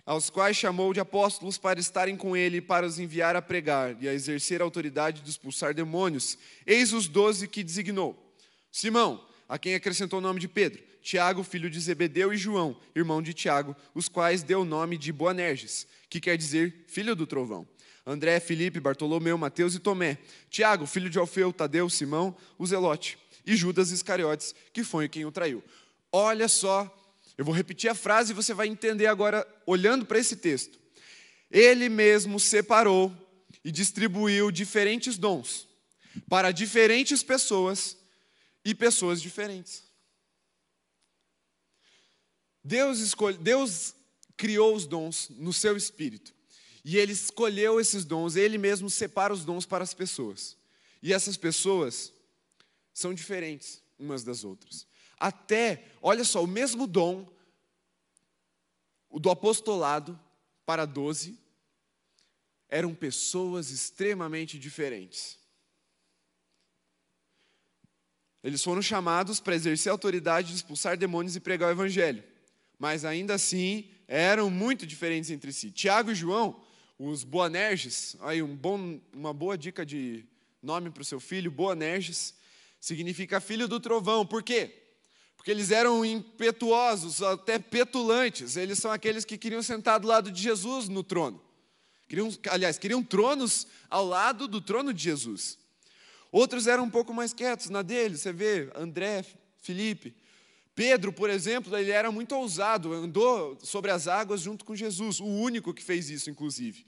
[0.04, 4.08] aos quais chamou de apóstolos para estarem com ele para os enviar a pregar e
[4.08, 6.36] a exercer a autoridade de expulsar demônios.
[6.66, 8.34] Eis os doze que designou:
[8.70, 13.22] Simão, a quem acrescentou o nome de Pedro, Tiago, filho de Zebedeu, e João, irmão
[13.22, 17.66] de Tiago, os quais deu o nome de Boanerges, que quer dizer filho do trovão.
[18.06, 23.56] André, Felipe, Bartolomeu, Mateus e Tomé, Tiago, filho de Alfeu, Tadeu, Simão, o Zelote, e
[23.56, 25.62] Judas Iscariotes, que foi quem o traiu.
[26.12, 26.96] Olha só
[27.40, 30.78] eu vou repetir a frase e você vai entender agora, olhando para esse texto.
[31.50, 33.10] Ele mesmo separou
[33.64, 35.66] e distribuiu diferentes dons
[36.28, 37.96] para diferentes pessoas
[38.62, 39.84] e pessoas diferentes.
[42.62, 43.94] Deus, escolhe, Deus
[44.36, 46.34] criou os dons no seu espírito.
[46.84, 50.56] E ele escolheu esses dons, ele mesmo separa os dons para as pessoas.
[51.02, 52.12] E essas pessoas
[52.92, 54.86] são diferentes umas das outras.
[55.18, 57.30] Até, olha só, o mesmo dom,
[59.10, 60.18] o do apostolado
[60.64, 61.38] para doze,
[62.68, 65.38] eram pessoas extremamente diferentes.
[68.42, 72.24] Eles foram chamados para exercer autoridade de expulsar demônios e pregar o evangelho,
[72.80, 75.70] mas ainda assim eram muito diferentes entre si.
[75.70, 76.60] Tiago e João,
[76.98, 80.24] os Boanerges, aí um bom, uma boa dica de
[80.60, 82.34] nome para o seu filho, Boanerges,
[82.80, 84.26] significa filho do trovão.
[84.26, 84.80] Por quê?
[85.40, 88.58] porque eles eram impetuosos, até petulantes.
[88.58, 91.40] Eles são aqueles que queriam sentar do lado de Jesus no trono.
[92.06, 95.58] Queriam, aliás, queriam tronos ao lado do trono de Jesus.
[96.30, 98.18] Outros eram um pouco mais quietos na dele.
[98.18, 99.24] Você vê André,
[99.62, 100.14] Felipe.
[100.80, 105.26] Pedro, por exemplo, ele era muito ousado, andou sobre as águas junto com Jesus, o
[105.26, 106.86] único que fez isso, inclusive.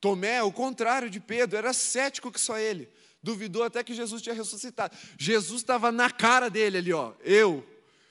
[0.00, 2.88] Tomé, o contrário de Pedro, era cético que só ele.
[3.22, 4.96] Duvidou até que Jesus tinha ressuscitado.
[5.16, 7.14] Jesus estava na cara dele ali, ó.
[7.22, 7.64] Eu,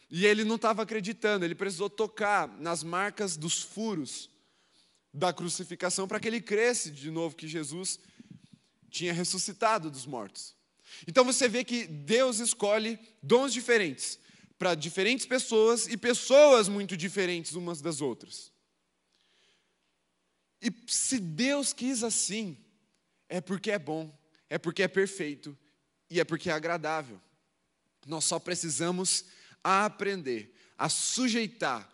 [0.09, 4.29] e ele não estava acreditando, ele precisou tocar nas marcas dos furos
[5.13, 7.99] da crucificação para que ele cresce de novo que Jesus
[8.89, 10.55] tinha ressuscitado dos mortos.
[11.05, 14.25] Então você vê que Deus escolhe dons diferentes
[14.57, 18.51] para diferentes pessoas e pessoas muito diferentes umas das outras.
[20.61, 22.57] E se Deus quis assim,
[23.29, 24.11] é porque é bom,
[24.49, 25.57] é porque é perfeito
[26.09, 27.21] e é porque é agradável.
[28.05, 29.25] Nós só precisamos
[29.63, 31.87] aprender a sujeitar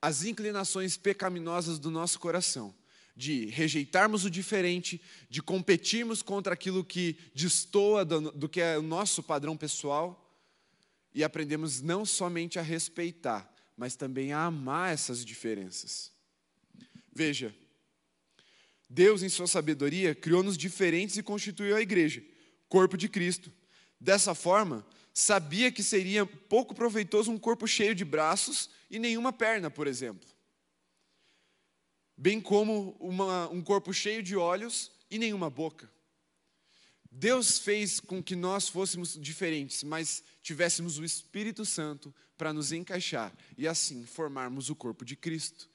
[0.00, 2.74] as inclinações pecaminosas do nosso coração,
[3.14, 8.82] de rejeitarmos o diferente, de competirmos contra aquilo que destoa do, do que é o
[8.82, 10.29] nosso padrão pessoal,
[11.14, 16.12] e aprendemos não somente a respeitar, mas também a amar essas diferenças.
[17.12, 17.54] Veja,
[18.88, 22.22] Deus, em sua sabedoria, criou-nos diferentes e constituiu a igreja,
[22.68, 23.52] corpo de Cristo.
[24.00, 29.70] Dessa forma, sabia que seria pouco proveitoso um corpo cheio de braços e nenhuma perna,
[29.70, 30.28] por exemplo.
[32.16, 35.90] Bem como uma, um corpo cheio de olhos e nenhuma boca.
[37.10, 43.32] Deus fez com que nós fôssemos diferentes, mas tivéssemos o Espírito Santo para nos encaixar
[43.58, 45.68] e assim formarmos o corpo de Cristo.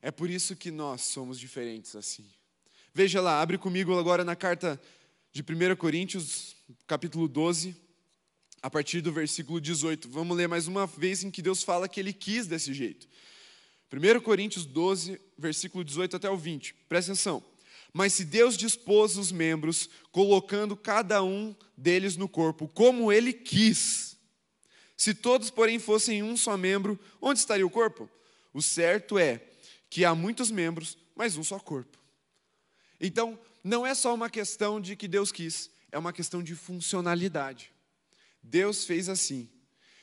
[0.00, 2.26] É por isso que nós somos diferentes assim.
[2.94, 4.80] Veja lá, abre comigo agora na carta
[5.32, 7.76] de 1 Coríntios, capítulo 12
[8.62, 10.08] a partir do versículo 18.
[10.08, 13.06] Vamos ler mais uma vez em que Deus fala que ele quis desse jeito.
[13.92, 16.74] 1 Coríntios 12, versículo 18 até o 20.
[16.88, 17.44] Presta atenção.
[17.96, 24.18] Mas se Deus dispôs os membros, colocando cada um deles no corpo, como ele quis,
[24.94, 28.06] se todos, porém, fossem um só membro, onde estaria o corpo?
[28.52, 29.42] O certo é
[29.88, 31.98] que há muitos membros, mas um só corpo.
[33.00, 37.72] Então, não é só uma questão de que Deus quis, é uma questão de funcionalidade.
[38.42, 39.48] Deus fez assim.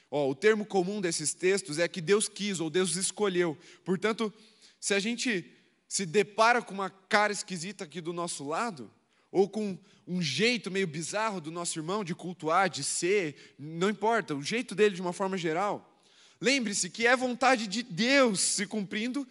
[0.09, 3.55] Ó, o termo comum desses textos é que Deus quis ou Deus escolheu.
[3.85, 4.33] Portanto,
[4.79, 5.62] se a gente
[5.93, 8.91] se depara com uma cara esquisita aqui do nosso lado,
[9.31, 9.77] ou com
[10.07, 14.73] um jeito meio bizarro do nosso irmão de cultuar, de ser, não importa, o jeito
[14.73, 16.03] dele de uma forma geral,
[16.41, 19.27] lembre-se que é vontade de Deus se cumprindo,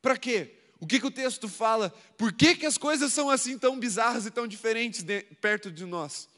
[0.00, 0.54] para quê?
[0.80, 1.90] O que, que o texto fala?
[2.16, 5.84] Por que, que as coisas são assim tão bizarras e tão diferentes de, perto de
[5.84, 6.30] nós?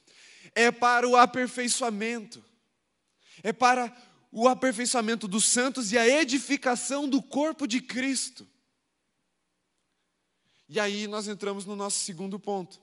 [0.56, 2.44] É para o aperfeiçoamento,
[3.44, 3.96] é para
[4.32, 8.44] o aperfeiçoamento dos santos e a edificação do corpo de Cristo.
[10.68, 12.80] E aí nós entramos no nosso segundo ponto: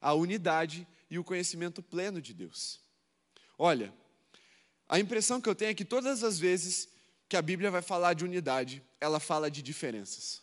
[0.00, 2.80] a unidade e o conhecimento pleno de Deus.
[3.58, 3.92] Olha,
[4.88, 6.88] a impressão que eu tenho é que todas as vezes
[7.28, 10.42] que a Bíblia vai falar de unidade, ela fala de diferenças.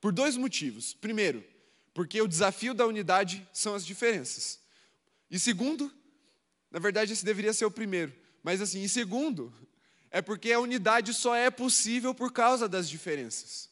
[0.00, 0.94] Por dois motivos.
[0.94, 1.44] Primeiro,
[1.94, 4.58] porque o desafio da unidade são as diferenças.
[5.30, 5.92] E segundo,
[6.70, 9.54] na verdade esse deveria ser o primeiro, mas assim, e segundo,
[10.10, 13.69] é porque a unidade só é possível por causa das diferenças.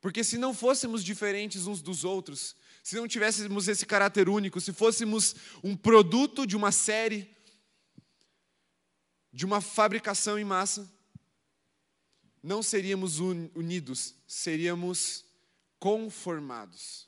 [0.00, 4.72] Porque se não fôssemos diferentes uns dos outros, se não tivéssemos esse caráter único, se
[4.72, 7.28] fôssemos um produto de uma série,
[9.32, 10.90] de uma fabricação em massa,
[12.42, 15.24] não seríamos unidos, seríamos
[15.78, 17.06] conformados.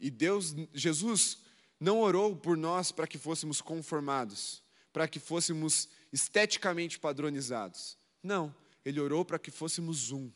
[0.00, 1.38] E Deus, Jesus,
[1.78, 4.62] não orou por nós para que fôssemos conformados,
[4.92, 7.96] para que fôssemos esteticamente padronizados.
[8.20, 10.30] Não, Ele orou para que fôssemos um,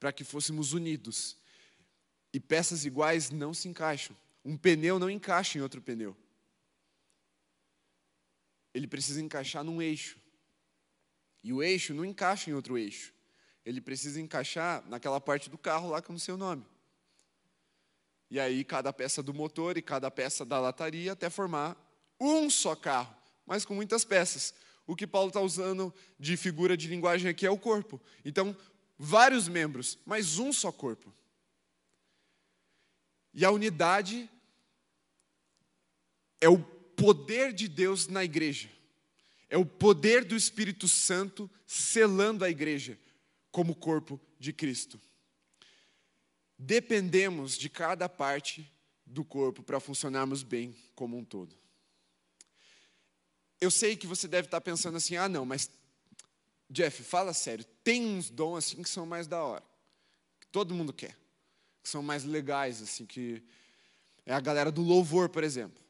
[0.00, 1.36] para que fôssemos unidos.
[2.32, 4.16] E peças iguais não se encaixam.
[4.44, 6.16] Um pneu não encaixa em outro pneu.
[8.74, 10.18] Ele precisa encaixar num eixo.
[11.44, 13.12] E o eixo não encaixa em outro eixo
[13.64, 16.64] ele precisa encaixar naquela parte do carro lá com o seu nome.
[18.30, 21.76] E aí, cada peça do motor e cada peça da lataria até formar
[22.18, 24.54] um só carro, mas com muitas peças.
[24.86, 28.00] O que Paulo está usando de figura de linguagem aqui é o corpo.
[28.24, 28.56] Então,
[29.02, 31.10] vários membros, mas um só corpo.
[33.32, 34.28] E a unidade
[36.38, 38.70] é o poder de Deus na igreja.
[39.48, 42.98] É o poder do Espírito Santo selando a igreja
[43.50, 45.00] como corpo de Cristo.
[46.58, 48.70] Dependemos de cada parte
[49.06, 51.56] do corpo para funcionarmos bem como um todo.
[53.58, 55.70] Eu sei que você deve estar pensando assim: ah, não, mas
[56.70, 59.64] Jeff, fala sério, tem uns dons assim que são mais da hora,
[60.40, 61.16] que todo mundo quer,
[61.82, 63.42] que são mais legais, assim, que
[64.24, 65.82] é a galera do louvor, por exemplo.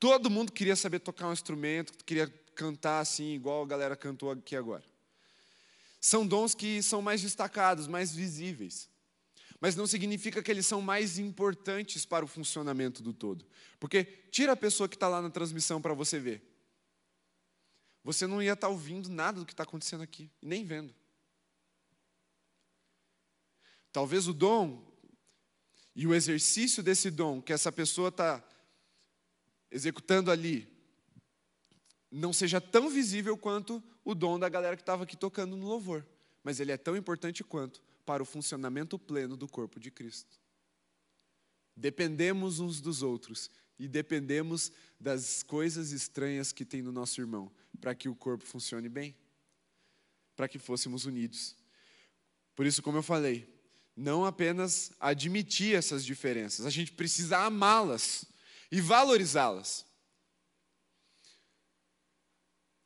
[0.00, 4.56] Todo mundo queria saber tocar um instrumento, queria cantar assim, igual a galera cantou aqui
[4.56, 4.84] agora.
[6.00, 8.88] São dons que são mais destacados, mais visíveis.
[9.60, 13.44] Mas não significa que eles são mais importantes para o funcionamento do todo.
[13.78, 16.55] Porque tira a pessoa que está lá na transmissão para você ver.
[18.06, 20.94] Você não ia estar ouvindo nada do que está acontecendo aqui, nem vendo.
[23.92, 24.80] Talvez o dom
[25.92, 28.48] e o exercício desse dom que essa pessoa está
[29.72, 30.72] executando ali
[32.08, 36.06] não seja tão visível quanto o dom da galera que estava aqui tocando no louvor,
[36.44, 40.38] mas ele é tão importante quanto para o funcionamento pleno do corpo de Cristo.
[41.74, 47.94] Dependemos uns dos outros e dependemos das coisas estranhas que tem no nosso irmão para
[47.94, 49.14] que o corpo funcione bem,
[50.34, 51.54] para que fôssemos unidos.
[52.54, 53.48] Por isso, como eu falei,
[53.94, 58.24] não apenas admitir essas diferenças, a gente precisa amá-las
[58.70, 59.84] e valorizá-las.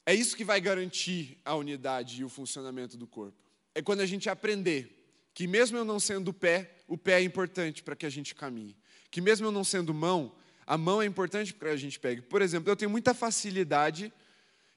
[0.05, 3.38] É isso que vai garantir a unidade e o funcionamento do corpo.
[3.74, 4.96] É quando a gente aprender
[5.33, 8.76] que, mesmo eu não sendo pé, o pé é importante para que a gente caminhe.
[9.11, 10.35] Que, mesmo eu não sendo mão,
[10.70, 12.22] a mão é importante para que a gente pegue.
[12.22, 14.12] Por exemplo, eu tenho muita facilidade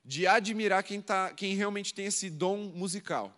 [0.03, 3.31] de admirar quem, tá, quem realmente tem esse dom musical,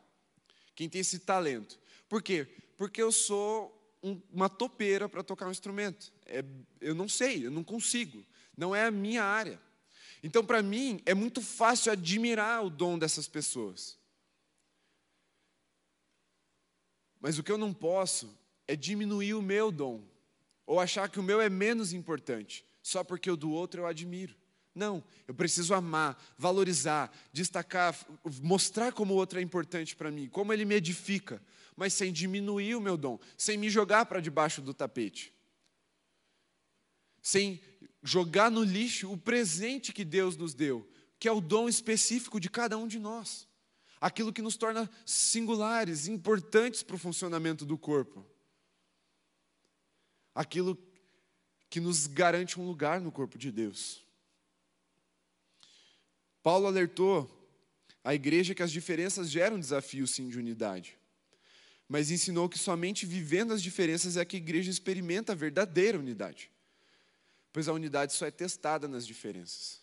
[0.73, 1.77] quem tem esse talento.
[2.07, 2.47] Por quê?
[2.77, 6.13] Porque eu sou um, uma topeira para tocar um instrumento.
[6.25, 6.45] É,
[6.79, 8.25] eu não sei, eu não consigo.
[8.55, 9.59] Não é a minha área.
[10.23, 13.97] Então, para mim, é muito fácil admirar o dom dessas pessoas.
[17.19, 18.33] Mas o que eu não posso
[18.65, 20.01] é diminuir o meu dom,
[20.65, 24.35] ou achar que o meu é menos importante, só porque o do outro eu admiro.
[24.73, 27.97] Não, eu preciso amar, valorizar, destacar,
[28.41, 31.41] mostrar como o outro é importante para mim, como ele me edifica,
[31.77, 35.33] mas sem diminuir o meu dom, sem me jogar para debaixo do tapete,
[37.21, 37.61] sem
[38.03, 40.87] jogar no lixo o presente que Deus nos deu,
[41.17, 43.47] que é o dom específico de cada um de nós.
[43.99, 48.25] Aquilo que nos torna singulares, importantes para o funcionamento do corpo.
[50.35, 50.77] Aquilo
[51.69, 54.05] que nos garante um lugar no corpo de Deus.
[56.43, 57.31] Paulo alertou
[58.03, 60.95] a igreja que as diferenças geram desafios sim de unidade,
[61.89, 66.51] mas ensinou que somente vivendo as diferenças é que a igreja experimenta a verdadeira unidade
[67.55, 69.81] pois a unidade só é testada nas diferenças.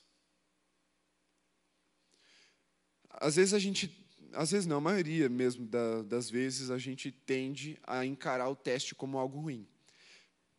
[3.08, 3.98] Às vezes a gente
[4.34, 8.56] às vezes não, a maioria mesmo da, das vezes, a gente tende a encarar o
[8.56, 9.66] teste como algo ruim.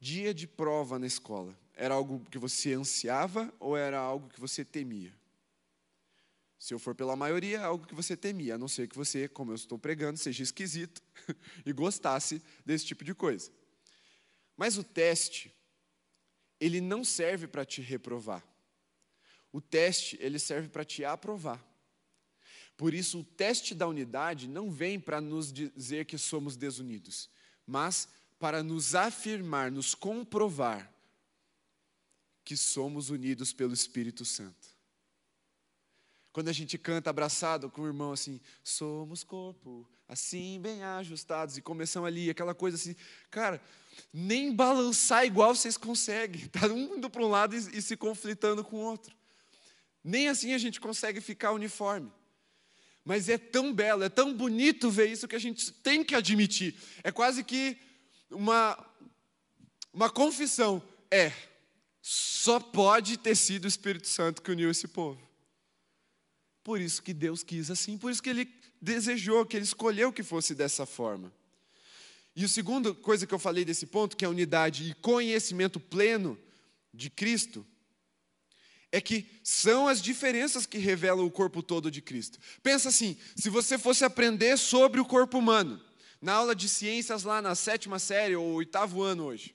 [0.04, 4.66] Dia de prova na escola, era algo que você ansiava ou era algo que você
[4.66, 5.14] temia?
[6.60, 9.30] Se eu for pela maioria, é algo que você temia, a não ser que você,
[9.30, 11.02] como eu estou pregando, seja esquisito
[11.66, 13.50] e gostasse desse tipo de coisa.
[14.58, 15.56] Mas o teste,
[16.60, 18.46] ele não serve para te reprovar.
[19.54, 21.66] O teste, ele serve para te aprovar.
[22.76, 27.30] Por isso, o teste da unidade não vem para nos dizer que somos desunidos,
[27.66, 28.10] mas
[28.44, 30.94] para nos afirmar, nos comprovar
[32.44, 34.68] que somos unidos pelo Espírito Santo.
[36.34, 41.62] Quando a gente canta abraçado com o irmão assim, somos corpo, assim bem ajustados, e
[41.62, 42.98] começamos ali, aquela coisa assim,
[43.32, 43.62] cara,
[44.12, 48.62] nem balançar igual vocês conseguem, tá um indo para um lado e, e se conflitando
[48.62, 49.16] com o outro.
[50.04, 52.12] Nem assim a gente consegue ficar uniforme.
[53.06, 56.76] Mas é tão belo, é tão bonito ver isso que a gente tem que admitir.
[57.06, 57.78] É quase que
[58.34, 58.78] uma,
[59.94, 60.82] uma confissão.
[61.10, 61.32] É,
[62.02, 65.22] só pode ter sido o Espírito Santo que uniu esse povo.
[66.64, 70.24] Por isso que Deus quis assim, por isso que Ele desejou, que Ele escolheu que
[70.24, 71.32] fosse dessa forma.
[72.36, 75.80] E a segunda coisa que eu falei desse ponto, que é a unidade e conhecimento
[75.80, 76.38] pleno
[76.94, 77.66] de Cristo,
[78.92, 82.40] é que são as diferenças que revelam o corpo todo de Cristo.
[82.62, 85.82] Pensa assim: se você fosse aprender sobre o corpo humano,
[86.24, 89.54] na aula de ciências lá na sétima série ou oitavo ano hoje,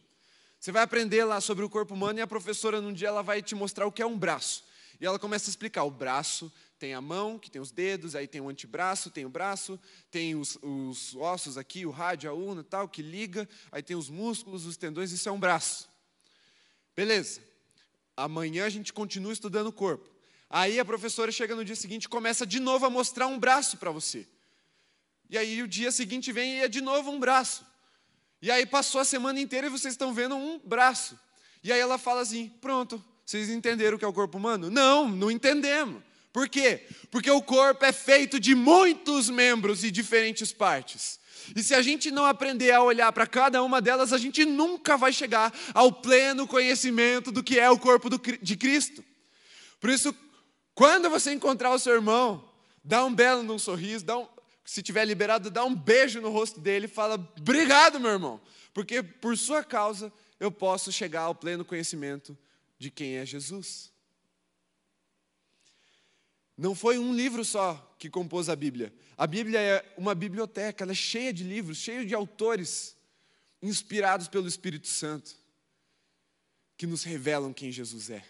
[0.61, 3.41] você vai aprender lá sobre o corpo humano e a professora num dia ela vai
[3.41, 4.65] te mostrar o que é um braço.
[5.01, 8.29] E ela começa a explicar: o braço tem a mão, que tem os dedos, aí
[8.29, 12.63] tem o antebraço, tem o braço, tem os, os ossos aqui, o rádio, a urna
[12.63, 15.89] tal, que liga, aí tem os músculos, os tendões, isso é um braço.
[16.95, 17.41] Beleza.
[18.15, 20.11] Amanhã a gente continua estudando o corpo.
[20.51, 23.79] Aí a professora chega no dia seguinte e começa de novo a mostrar um braço
[23.79, 24.27] para você.
[25.31, 27.67] E aí o dia seguinte vem e é de novo um braço.
[28.41, 31.19] E aí passou a semana inteira e vocês estão vendo um braço.
[31.63, 34.71] E aí ela fala assim: pronto, vocês entenderam o que é o corpo humano?
[34.71, 36.03] Não, não entendemos.
[36.33, 36.87] Por quê?
[37.11, 41.19] Porque o corpo é feito de muitos membros e diferentes partes.
[41.57, 44.97] E se a gente não aprender a olhar para cada uma delas, a gente nunca
[44.97, 48.09] vai chegar ao pleno conhecimento do que é o corpo
[48.41, 49.03] de Cristo.
[49.81, 50.15] Por isso,
[50.75, 52.45] quando você encontrar o seu irmão,
[52.85, 54.27] dá um belo num sorriso, dá um,
[54.69, 58.39] se tiver liberado, dá um beijo no rosto dele e fala: "Obrigado, meu irmão,
[58.75, 62.37] porque por sua causa eu posso chegar ao pleno conhecimento
[62.79, 63.91] de quem é Jesus."
[66.55, 68.93] Não foi um livro só que compôs a Bíblia.
[69.17, 72.95] A Bíblia é uma biblioteca, ela é cheia de livros, cheia de autores
[73.63, 75.35] inspirados pelo Espírito Santo,
[76.77, 78.23] que nos revelam quem Jesus é.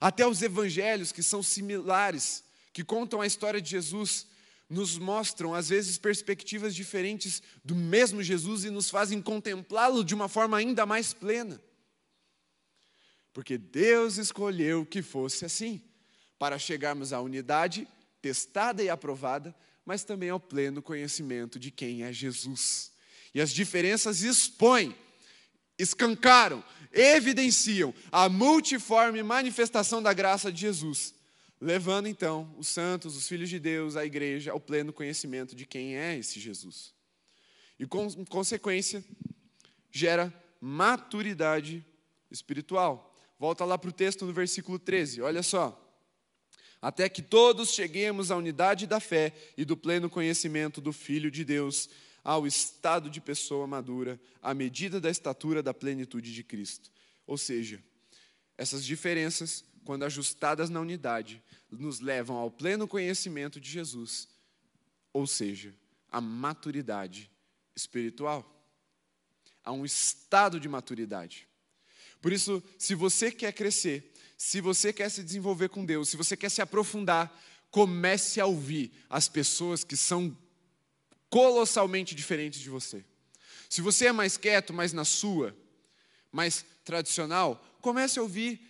[0.00, 4.26] Até os evangelhos, que são similares, que contam a história de Jesus,
[4.68, 10.28] nos mostram, às vezes, perspectivas diferentes do mesmo Jesus e nos fazem contemplá-lo de uma
[10.28, 11.60] forma ainda mais plena.
[13.32, 15.82] Porque Deus escolheu que fosse assim
[16.38, 17.88] para chegarmos à unidade
[18.20, 19.54] testada e aprovada,
[19.84, 22.92] mas também ao pleno conhecimento de quem é Jesus.
[23.34, 24.94] E as diferenças expõem,
[25.78, 26.62] escancaram,
[26.92, 31.14] evidenciam a multiforme manifestação da graça de Jesus,
[31.60, 35.96] levando então os santos, os filhos de Deus, a igreja ao pleno conhecimento de quem
[35.96, 36.94] é esse Jesus.
[37.78, 39.04] E com consequência,
[39.90, 41.84] gera maturidade
[42.30, 43.16] espiritual.
[43.38, 45.84] Volta lá para o texto no versículo 13, olha só
[46.80, 51.44] até que todos cheguemos à unidade da fé e do pleno conhecimento do Filho de
[51.44, 51.88] Deus,
[52.22, 56.90] ao estado de pessoa madura, à medida da estatura da plenitude de Cristo.
[57.26, 57.82] Ou seja,
[58.56, 64.28] essas diferenças, quando ajustadas na unidade, nos levam ao pleno conhecimento de Jesus,
[65.14, 65.74] ou seja,
[66.12, 67.30] à maturidade
[67.74, 68.44] espiritual,
[69.64, 71.48] a um estado de maturidade.
[72.20, 76.36] Por isso, se você quer crescer, se você quer se desenvolver com Deus, se você
[76.36, 77.34] quer se aprofundar,
[77.70, 80.36] comece a ouvir as pessoas que são
[81.30, 83.02] colossalmente diferentes de você.
[83.70, 85.56] Se você é mais quieto, mais na sua,
[86.30, 88.68] mais tradicional, comece a ouvir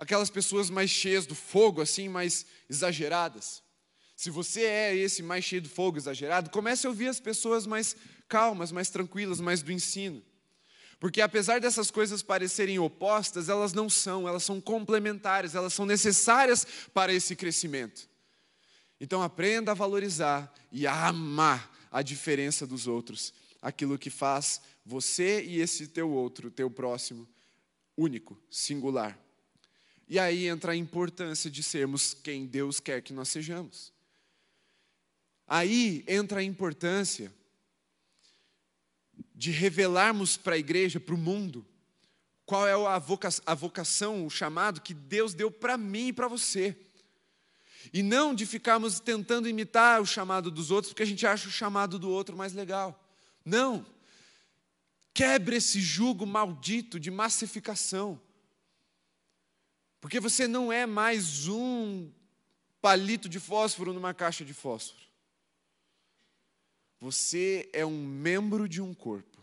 [0.00, 3.62] aquelas pessoas mais cheias do fogo, assim, mais exageradas.
[4.16, 7.94] Se você é esse mais cheio do fogo, exagerado, comece a ouvir as pessoas mais
[8.26, 10.24] calmas, mais tranquilas, mais do ensino.
[10.98, 16.66] Porque apesar dessas coisas parecerem opostas, elas não são, elas são complementares, elas são necessárias
[16.94, 18.08] para esse crescimento.
[18.98, 25.44] Então aprenda a valorizar e a amar a diferença dos outros, aquilo que faz você
[25.44, 27.28] e esse teu outro, teu próximo,
[27.98, 29.18] único, singular.
[30.10, 33.92] E aí entra a importância de sermos quem Deus quer que nós sejamos.
[35.46, 37.32] Aí entra a importância
[39.32, 41.64] de revelarmos para a igreja, para o mundo,
[42.44, 46.26] qual é a vocação, a vocação, o chamado que Deus deu para mim e para
[46.26, 46.76] você.
[47.92, 51.52] E não de ficarmos tentando imitar o chamado dos outros, porque a gente acha o
[51.52, 53.00] chamado do outro mais legal.
[53.44, 53.86] Não.
[55.14, 58.20] Quebre esse jugo maldito de massificação.
[60.00, 62.10] Porque você não é mais um
[62.80, 65.04] palito de fósforo numa caixa de fósforo.
[66.98, 69.38] Você é um membro de um corpo,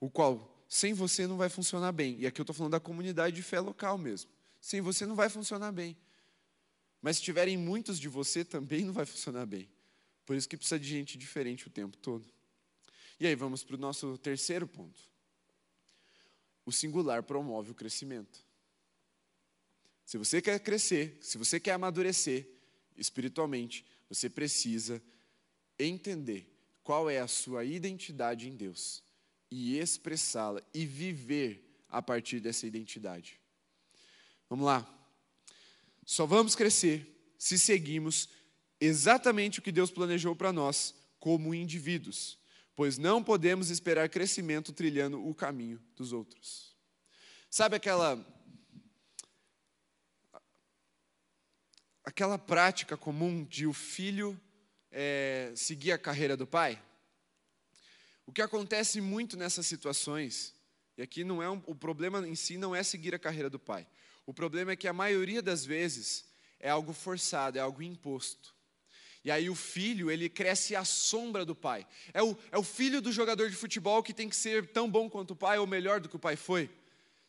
[0.00, 2.16] o qual sem você não vai funcionar bem.
[2.18, 4.30] E aqui eu estou falando da comunidade de fé local mesmo.
[4.60, 5.96] Sem você não vai funcionar bem.
[7.00, 9.68] Mas se tiverem muitos de você, também não vai funcionar bem.
[10.24, 12.26] Por isso que precisa de gente diferente o tempo todo.
[13.20, 14.98] E aí vamos para o nosso terceiro ponto.
[16.64, 18.43] O singular promove o crescimento.
[20.04, 22.46] Se você quer crescer, se você quer amadurecer
[22.96, 25.02] espiritualmente, você precisa
[25.78, 26.50] entender
[26.82, 29.02] qual é a sua identidade em Deus
[29.50, 33.40] e expressá-la e viver a partir dessa identidade.
[34.48, 34.86] Vamos lá.
[36.04, 38.28] Só vamos crescer se seguimos
[38.80, 42.38] exatamente o que Deus planejou para nós como indivíduos,
[42.76, 46.76] pois não podemos esperar crescimento trilhando o caminho dos outros.
[47.48, 48.16] Sabe aquela
[52.04, 54.38] aquela prática comum de o filho
[54.90, 56.80] é, seguir a carreira do pai?
[58.26, 60.54] O que acontece muito nessas situações,
[60.96, 63.58] e aqui não é um, o problema em si não é seguir a carreira do
[63.58, 63.86] pai.
[64.26, 66.24] O problema é que a maioria das vezes
[66.60, 68.54] é algo forçado, é algo imposto.
[69.24, 71.86] E aí o filho, ele cresce à sombra do pai.
[72.12, 75.08] É o, é o filho do jogador de futebol que tem que ser tão bom
[75.08, 76.70] quanto o pai ou melhor do que o pai foi.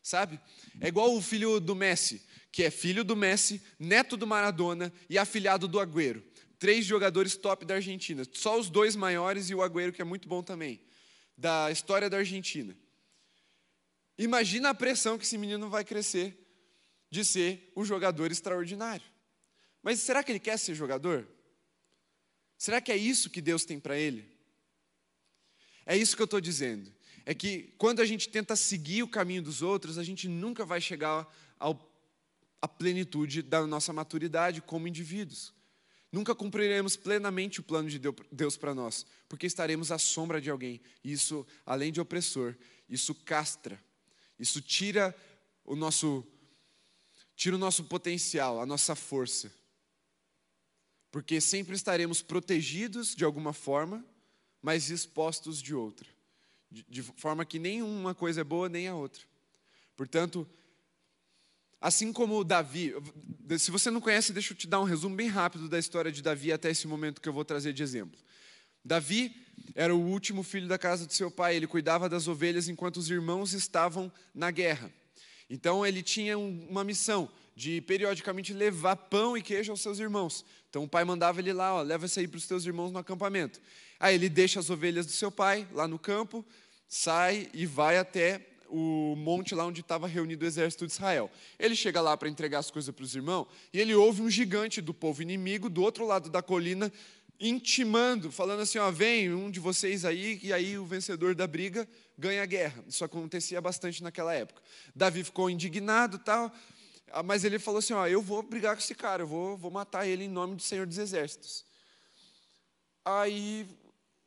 [0.05, 0.39] Sabe?
[0.79, 5.17] É igual o filho do Messi, que é filho do Messi, neto do Maradona e
[5.17, 6.23] afilhado do Agüero
[6.59, 8.23] três jogadores top da Argentina.
[8.33, 10.81] Só os dois maiores e o Agüero, que é muito bom também,
[11.37, 12.77] da história da Argentina.
[14.17, 16.39] Imagina a pressão que esse menino vai crescer
[17.09, 19.05] de ser um jogador extraordinário.
[19.81, 21.27] Mas será que ele quer ser jogador?
[22.57, 24.31] Será que é isso que Deus tem para ele?
[25.85, 26.94] É isso que eu estou dizendo.
[27.25, 30.79] É que quando a gente tenta seguir o caminho dos outros, a gente nunca vai
[30.79, 31.91] chegar ao,
[32.61, 35.53] à plenitude da nossa maturidade como indivíduos.
[36.11, 37.99] Nunca cumpriremos plenamente o plano de
[38.31, 40.79] Deus para nós, porque estaremos à sombra de alguém.
[41.03, 42.55] E isso, além de opressor,
[42.87, 43.83] isso castra,
[44.39, 45.13] isso tira
[45.65, 46.25] o nosso
[47.35, 49.51] tira o nosso potencial, a nossa força.
[51.11, 54.05] Porque sempre estaremos protegidos de alguma forma,
[54.61, 56.14] mas expostos de outra.
[56.75, 59.23] De, de forma que nem uma coisa é boa, nem a outra.
[59.95, 60.45] Portanto,
[61.85, 62.95] Assim como Davi,
[63.59, 66.19] se você não conhece, deixa eu te dar um resumo bem rápido da história de
[66.19, 68.19] Davi até esse momento que eu vou trazer de exemplo.
[68.83, 69.35] Davi
[69.75, 73.11] era o último filho da casa de seu pai, ele cuidava das ovelhas enquanto os
[73.11, 74.91] irmãos estavam na guerra.
[75.47, 80.43] Então ele tinha uma missão de periodicamente levar pão e queijo aos seus irmãos.
[80.69, 82.97] Então o pai mandava ele lá, ó, leva isso aí para os teus irmãos no
[82.97, 83.61] acampamento.
[83.99, 86.43] Aí ele deixa as ovelhas do seu pai lá no campo,
[86.87, 91.29] sai e vai até o monte lá onde estava reunido o exército de Israel.
[91.57, 94.81] Ele chega lá para entregar as coisas para os irmãos e ele ouve um gigante
[94.81, 96.91] do povo inimigo do outro lado da colina
[97.39, 101.87] intimando, falando assim: ó, vem um de vocês aí, e aí o vencedor da briga
[102.17, 102.83] ganha a guerra.
[102.87, 104.61] Isso acontecia bastante naquela época.
[104.95, 106.51] Davi ficou indignado tal,
[107.11, 109.71] ah, mas ele falou assim: ó, eu vou brigar com esse cara, eu vou, vou
[109.71, 111.65] matar ele em nome do Senhor dos Exércitos.
[113.03, 113.67] Aí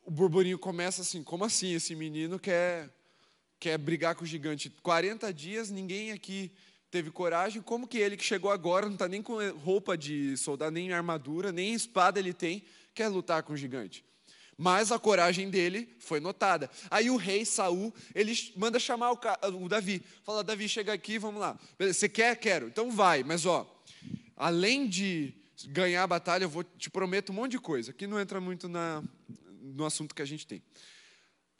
[0.09, 1.75] o burburinho começa assim: como assim?
[1.75, 2.89] Esse menino quer
[3.59, 6.51] quer brigar com o gigante 40 dias, ninguém aqui
[6.89, 7.61] teve coragem.
[7.61, 11.51] Como que ele que chegou agora, não está nem com roupa de soldado, nem armadura,
[11.51, 12.63] nem espada ele tem,
[12.95, 14.03] quer lutar com o gigante?
[14.57, 16.71] Mas a coragem dele foi notada.
[16.89, 19.19] Aí o rei Saul, ele manda chamar o,
[19.63, 20.01] o Davi.
[20.23, 21.57] Fala, Davi, chega aqui, vamos lá.
[21.77, 22.35] Você quer?
[22.37, 22.67] Quero.
[22.67, 23.23] Então vai.
[23.23, 23.69] Mas ó,
[24.35, 25.35] além de
[25.67, 27.91] ganhar a batalha, eu vou te prometo um monte de coisa.
[27.91, 29.03] Aqui não entra muito na,
[29.73, 30.61] no assunto que a gente tem.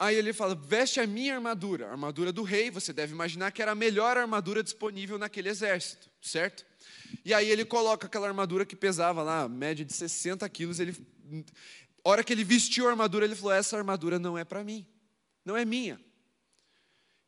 [0.00, 2.70] Aí ele fala: veste a minha armadura, a armadura do rei.
[2.70, 6.64] Você deve imaginar que era a melhor armadura disponível naquele exército, certo?
[7.22, 10.80] E aí ele coloca aquela armadura que pesava lá, média de 60 quilos.
[10.80, 10.96] Ele,
[12.02, 14.86] hora que ele vestiu a armadura, ele falou: essa armadura não é para mim,
[15.44, 16.00] não é minha.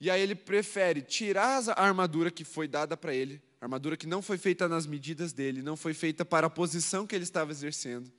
[0.01, 4.23] E aí ele prefere tirar a armadura que foi dada para ele, armadura que não
[4.23, 8.11] foi feita nas medidas dele, não foi feita para a posição que ele estava exercendo.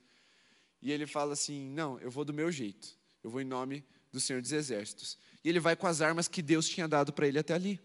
[0.84, 2.88] E ele fala assim: não, eu vou do meu jeito,
[3.22, 3.82] eu vou em nome
[4.12, 5.18] do Senhor dos Exércitos.
[5.42, 7.80] E ele vai com as armas que Deus tinha dado para ele até ali.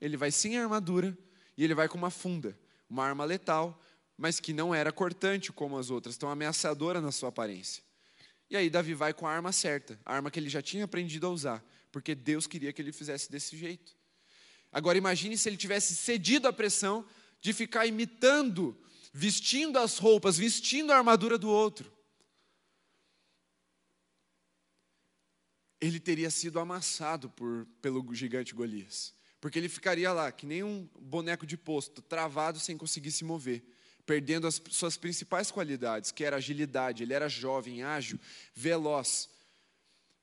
[0.00, 1.16] Ele vai sem armadura
[1.56, 2.58] e ele vai com uma funda,
[2.90, 3.80] uma arma letal,
[4.16, 7.84] mas que não era cortante como as outras, tão ameaçadora na sua aparência.
[8.50, 11.26] E aí Davi vai com a arma certa, a arma que ele já tinha aprendido
[11.26, 13.96] a usar, porque Deus queria que ele fizesse desse jeito.
[14.72, 17.06] Agora imagine se ele tivesse cedido à pressão
[17.40, 18.76] de ficar imitando,
[19.12, 21.97] vestindo as roupas, vestindo a armadura do outro.
[25.80, 29.14] Ele teria sido amassado por, pelo gigante Golias.
[29.40, 33.62] Porque ele ficaria lá, que nem um boneco de posto, travado sem conseguir se mover,
[34.04, 37.02] perdendo as suas principais qualidades, que era agilidade.
[37.02, 38.18] Ele era jovem, ágil,
[38.54, 39.28] veloz,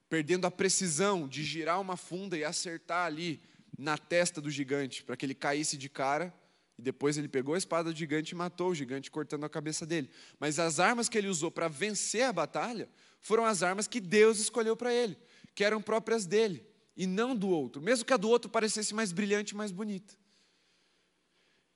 [0.09, 3.41] perdendo a precisão de girar uma funda e acertar ali
[3.77, 6.33] na testa do gigante, para que ele caísse de cara.
[6.77, 9.85] E depois ele pegou a espada do gigante e matou o gigante, cortando a cabeça
[9.85, 10.09] dele.
[10.39, 12.89] Mas as armas que ele usou para vencer a batalha
[13.21, 15.17] foram as armas que Deus escolheu para ele,
[15.53, 16.65] que eram próprias dele
[16.95, 20.15] e não do outro, mesmo que a do outro parecesse mais brilhante e mais bonita.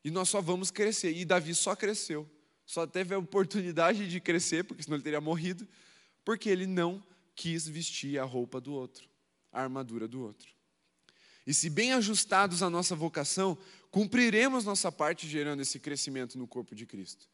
[0.03, 1.11] E nós só vamos crescer.
[1.11, 2.29] E Davi só cresceu,
[2.65, 5.67] só teve a oportunidade de crescer, porque senão ele teria morrido,
[6.23, 7.03] porque ele não
[7.35, 9.09] quis vestir a roupa do outro,
[9.51, 10.49] a armadura do outro.
[11.45, 13.57] E se bem ajustados à nossa vocação,
[13.89, 17.27] cumpriremos nossa parte gerando esse crescimento no corpo de Cristo.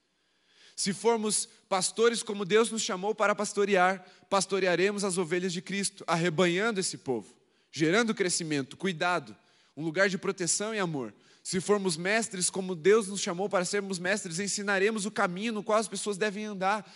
[0.76, 6.80] Se formos pastores como Deus nos chamou para pastorear, pastorearemos as ovelhas de Cristo, arrebanhando
[6.80, 7.36] esse povo
[7.78, 9.36] gerando crescimento, cuidado,
[9.76, 11.14] um lugar de proteção e amor.
[11.44, 15.78] Se formos mestres, como Deus nos chamou para sermos mestres, ensinaremos o caminho no qual
[15.78, 16.90] as pessoas devem andar,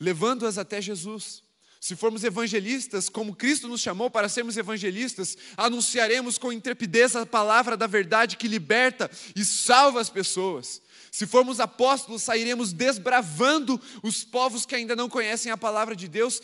[0.00, 1.44] levando-as até Jesus.
[1.80, 7.76] Se formos evangelistas, como Cristo nos chamou para sermos evangelistas, anunciaremos com intrepidez a palavra
[7.76, 10.82] da verdade que liberta e salva as pessoas.
[11.10, 16.40] Se formos apóstolos, sairemos desbravando os povos que ainda não conhecem a palavra de Deus,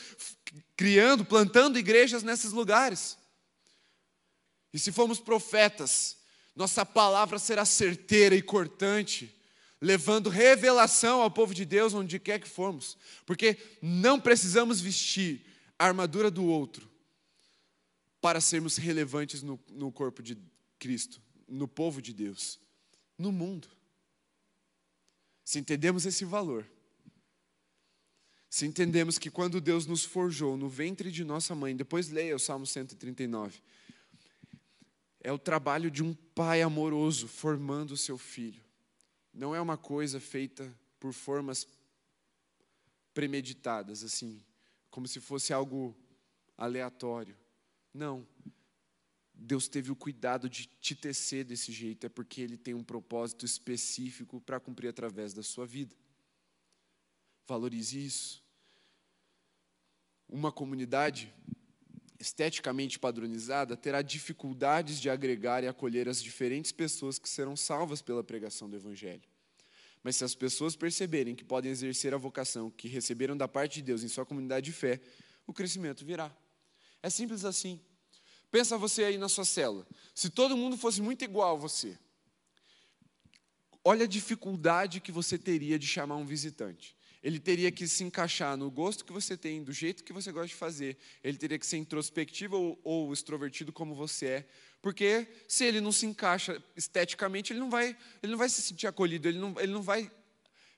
[0.77, 3.17] criando, plantando igrejas nesses lugares.
[4.73, 6.17] E se formos profetas,
[6.55, 9.33] nossa palavra será certeira e cortante,
[9.81, 15.47] levando revelação ao povo de Deus onde quer que formos, porque não precisamos vestir
[15.79, 16.91] a armadura do outro
[18.21, 20.37] para sermos relevantes no, no corpo de
[20.79, 22.59] Cristo, no povo de Deus,
[23.17, 23.69] no mundo.
[25.47, 26.67] Se entendemos esse valor,
[28.51, 32.39] se entendemos que quando Deus nos forjou no ventre de nossa mãe, depois leia o
[32.39, 33.63] Salmo 139,
[35.21, 38.61] é o trabalho de um pai amoroso formando o seu filho.
[39.33, 40.69] Não é uma coisa feita
[40.99, 41.65] por formas
[43.15, 44.43] premeditadas, assim,
[44.91, 45.97] como se fosse algo
[46.59, 47.37] aleatório.
[47.95, 48.27] Não.
[49.37, 53.45] Deus teve o cuidado de te tecer desse jeito, é porque Ele tem um propósito
[53.45, 55.95] específico para cumprir através da sua vida.
[57.47, 58.43] Valorize isso.
[60.29, 61.33] Uma comunidade
[62.19, 68.25] esteticamente padronizada terá dificuldades de agregar e acolher as diferentes pessoas que serão salvas pela
[68.25, 69.23] pregação do Evangelho.
[70.03, 73.83] Mas se as pessoas perceberem que podem exercer a vocação que receberam da parte de
[73.83, 75.01] Deus em sua comunidade de fé,
[75.47, 76.35] o crescimento virá.
[77.03, 77.81] É simples assim.
[78.51, 79.87] Pensa você aí na sua cela.
[80.15, 81.99] Se todo mundo fosse muito igual a você,
[83.85, 88.57] olha a dificuldade que você teria de chamar um visitante ele teria que se encaixar
[88.57, 90.97] no gosto que você tem, do jeito que você gosta de fazer.
[91.25, 94.49] Ele teria que ser introspectivo ou, ou extrovertido como você é.
[94.81, 98.87] Porque se ele não se encaixa esteticamente, ele não vai, ele não vai se sentir
[98.87, 100.09] acolhido, ele não, ele não vai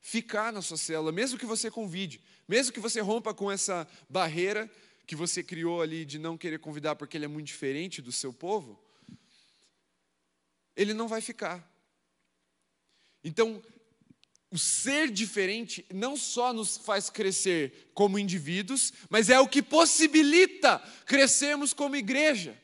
[0.01, 4.71] ficar na sua célula, mesmo que você convide, mesmo que você rompa com essa barreira
[5.09, 8.31] que você criou ali de não querer convidar porque ele é muito diferente do seu
[8.31, 8.79] povo,
[10.77, 11.67] ele não vai ficar.
[13.25, 13.63] Então,
[14.51, 20.79] o ser diferente não só nos faz crescer como indivíduos, mas é o que possibilita
[21.07, 22.55] crescermos como igreja.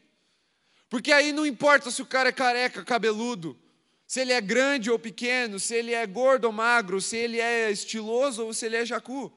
[0.91, 3.59] Porque aí não importa se o cara é careca, cabeludo,
[4.07, 7.71] se ele é grande ou pequeno, se ele é gordo ou magro, se ele é
[7.71, 9.33] estiloso ou se ele é jacu.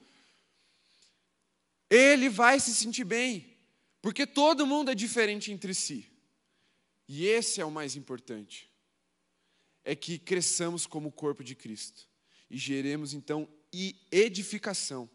[1.90, 3.58] Ele vai se sentir bem,
[4.02, 6.06] porque todo mundo é diferente entre si.
[7.08, 8.70] E esse é o mais importante.
[9.84, 12.08] É que cresçamos como o corpo de Cristo
[12.50, 13.48] e geremos então
[14.12, 15.10] edificação,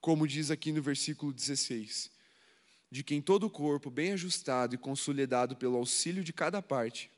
[0.00, 2.10] como diz aqui no versículo 16,
[2.90, 7.10] de quem todo o corpo, bem ajustado e consolidado pelo auxílio de cada parte,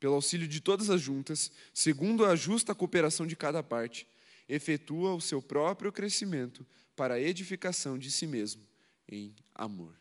[0.00, 4.06] pelo auxílio de todas as juntas, segundo a justa cooperação de cada parte,
[4.48, 8.62] efetua o seu próprio crescimento para a edificação de si mesmo
[9.08, 9.94] em amor.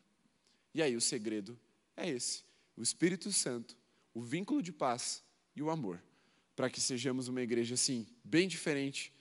[0.73, 1.57] E aí o segredo
[1.95, 2.43] é esse:
[2.75, 3.75] o Espírito Santo,
[4.13, 5.23] o vínculo de paz
[5.55, 6.01] e o amor
[6.55, 9.11] para que sejamos uma igreja, assim, bem diferente,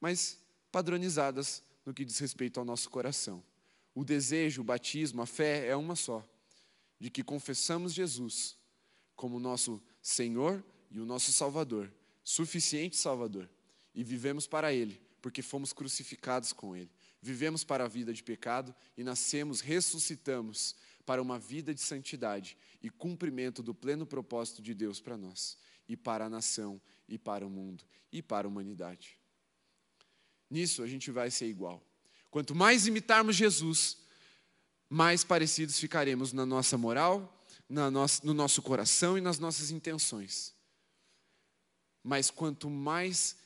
[0.00, 0.38] mas
[0.70, 3.42] padronizadas no que diz respeito ao nosso coração.
[3.94, 6.26] O desejo, o batismo, a fé é uma só,
[6.98, 8.56] de que confessamos Jesus
[9.14, 11.92] como nosso Senhor e o nosso Salvador,
[12.22, 13.48] suficiente Salvador,
[13.94, 16.90] e vivemos para Ele, porque fomos crucificados com Ele.
[17.20, 22.90] Vivemos para a vida de pecado e nascemos, ressuscitamos para uma vida de santidade e
[22.90, 25.58] cumprimento do pleno propósito de Deus para nós,
[25.88, 27.82] e para a nação, e para o mundo,
[28.12, 29.18] e para a humanidade.
[30.50, 31.82] Nisso a gente vai ser igual.
[32.30, 33.98] Quanto mais imitarmos Jesus,
[34.88, 40.54] mais parecidos ficaremos na nossa moral, na nossa, no nosso coração e nas nossas intenções.
[42.02, 43.36] Mas quanto mais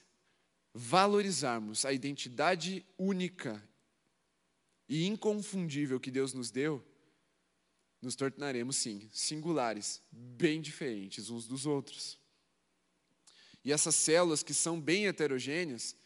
[0.74, 3.62] valorizarmos a identidade única
[4.88, 6.84] e inconfundível que Deus nos deu,
[8.00, 12.18] nos tornaremos, sim, singulares, bem diferentes uns dos outros.
[13.64, 15.96] E essas células que são bem heterogêneas,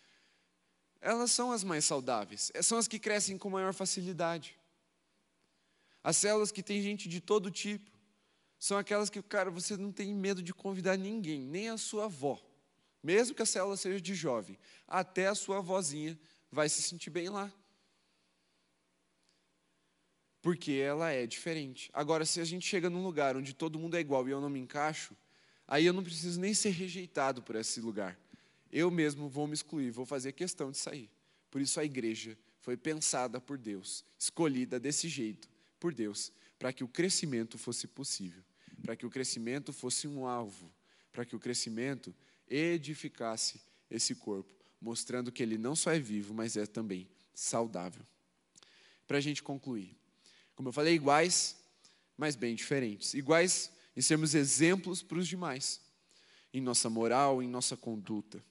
[1.01, 4.59] elas são as mais saudáveis, são as que crescem com maior facilidade.
[6.03, 7.91] As células que tem gente de todo tipo,
[8.59, 12.41] são aquelas que, cara, você não tem medo de convidar ninguém, nem a sua avó,
[13.07, 16.19] mesmo que a célula seja de jovem, até a sua avózinha
[16.51, 17.53] vai se sentir bem lá.
[20.43, 21.89] Porque ela é diferente.
[21.93, 24.51] Agora, se a gente chega num lugar onde todo mundo é igual e eu não
[24.51, 25.17] me encaixo,
[25.69, 28.19] aí eu não preciso nem ser rejeitado por esse lugar.
[28.73, 31.09] Eu mesmo vou me excluir, vou fazer questão de sair.
[31.49, 35.49] Por isso a igreja foi pensada por Deus, escolhida desse jeito
[35.79, 38.43] por Deus, para que o crescimento fosse possível,
[38.83, 40.69] para que o crescimento fosse um alvo,
[41.13, 42.13] para que o crescimento
[42.49, 48.05] edificasse esse corpo, mostrando que ele não só é vivo, mas é também saudável.
[49.07, 49.97] Para a gente concluir,
[50.55, 51.57] como eu falei, iguais,
[52.17, 53.15] mas bem diferentes.
[53.15, 55.81] Iguais em sermos exemplos para os demais,
[56.53, 58.45] em nossa moral, em nossa conduta.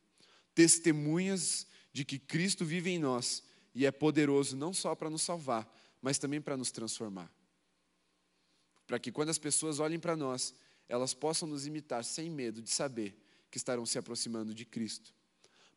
[0.54, 3.44] Testemunhas de que Cristo vive em nós
[3.74, 5.70] e é poderoso não só para nos salvar,
[6.02, 7.32] mas também para nos transformar.
[8.88, 10.54] Para que quando as pessoas olhem para nós,
[10.88, 15.14] elas possam nos imitar sem medo de saber que estarão se aproximando de Cristo.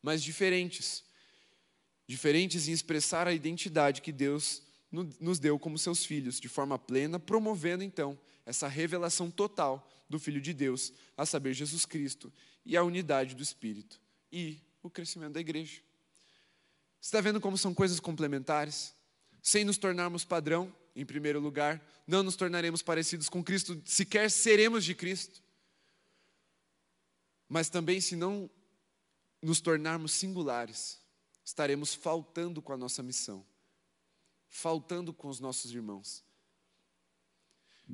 [0.01, 1.03] Mas diferentes,
[2.07, 7.19] diferentes em expressar a identidade que Deus nos deu como seus filhos, de forma plena,
[7.19, 12.33] promovendo então essa revelação total do Filho de Deus, a saber, Jesus Cristo,
[12.65, 14.01] e a unidade do Espírito
[14.31, 15.81] e o crescimento da igreja.
[16.99, 18.93] Você está vendo como são coisas complementares?
[19.41, 24.83] Sem nos tornarmos padrão, em primeiro lugar, não nos tornaremos parecidos com Cristo, sequer seremos
[24.83, 25.41] de Cristo.
[27.49, 28.47] Mas também, se não
[29.41, 31.01] nos tornarmos singulares,
[31.43, 33.43] estaremos faltando com a nossa missão,
[34.47, 36.23] faltando com os nossos irmãos.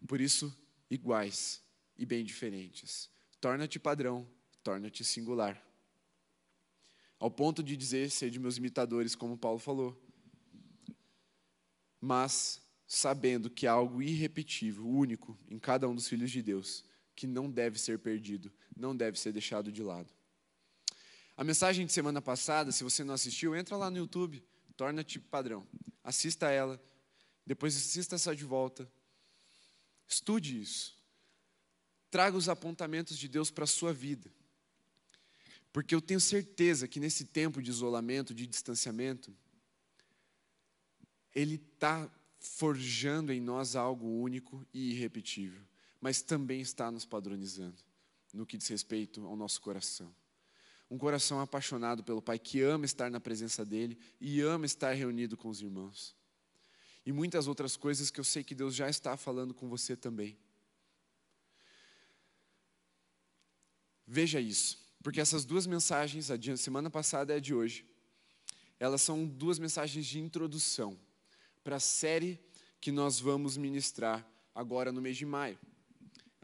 [0.06, 0.54] Por isso,
[0.90, 1.64] iguais
[1.98, 3.10] e bem diferentes.
[3.40, 4.28] Torna-te padrão,
[4.62, 5.64] torna-te singular.
[7.18, 9.98] Ao ponto de dizer ser de meus imitadores, como Paulo falou.
[12.02, 16.84] Mas sabendo que há algo irrepetível, único em cada um dos filhos de Deus,
[17.16, 20.12] que não deve ser perdido, não deve ser deixado de lado.
[21.38, 24.44] A mensagem de semana passada, se você não assistiu, entra lá no YouTube,
[24.76, 25.68] torna-te padrão.
[26.04, 26.82] Assista ela,
[27.46, 28.90] depois assista essa de volta,
[30.08, 30.96] Estude isso.
[32.10, 34.32] Traga os apontamentos de Deus para a sua vida.
[35.74, 39.36] Porque eu tenho certeza que nesse tempo de isolamento, de distanciamento,
[41.34, 42.10] Ele está
[42.40, 45.62] forjando em nós algo único e irrepetível,
[46.06, 47.82] mas também está nos padronizando
[48.32, 50.16] no que diz respeito ao nosso coração.
[50.88, 55.36] Um coração apaixonado pelo Pai, que ama estar na presença dEle e ama estar reunido
[55.36, 56.16] com os irmãos
[57.04, 60.38] e muitas outras coisas que eu sei que Deus já está falando com você também.
[64.06, 67.84] Veja isso, porque essas duas mensagens, a semana passada e a de hoje,
[68.80, 71.00] elas são duas mensagens de introdução
[71.64, 72.40] para a série
[72.80, 75.58] que nós vamos ministrar agora no mês de maio.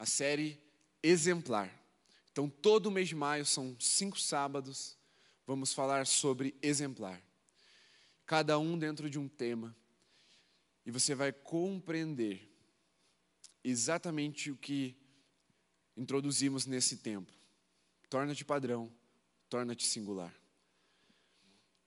[0.02, 0.60] A série
[1.04, 1.72] Exemplar.
[2.32, 4.98] Então, todo mês de maio, são cinco sábados,
[5.46, 7.22] vamos falar sobre exemplar.
[8.26, 9.76] Cada um dentro de um tema.
[10.88, 12.52] E você vai compreender
[13.64, 14.98] exatamente o que
[15.96, 17.32] introduzimos nesse tempo.
[18.10, 18.92] Torna-te padrão,
[19.52, 20.36] torna-te singular.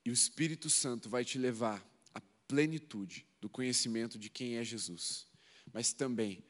[0.05, 5.27] E o Espírito Santo vai te levar à plenitude do conhecimento de quem é Jesus,
[5.73, 6.41] mas também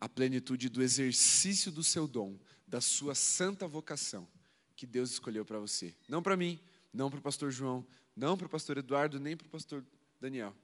[0.00, 4.26] à plenitude do exercício do seu dom, da sua santa vocação
[4.74, 5.94] que Deus escolheu para você.
[6.08, 6.58] Não para mim,
[6.92, 7.86] não para o pastor João,
[8.16, 9.84] não para o pastor Eduardo, nem para o pastor
[10.20, 10.56] Daniel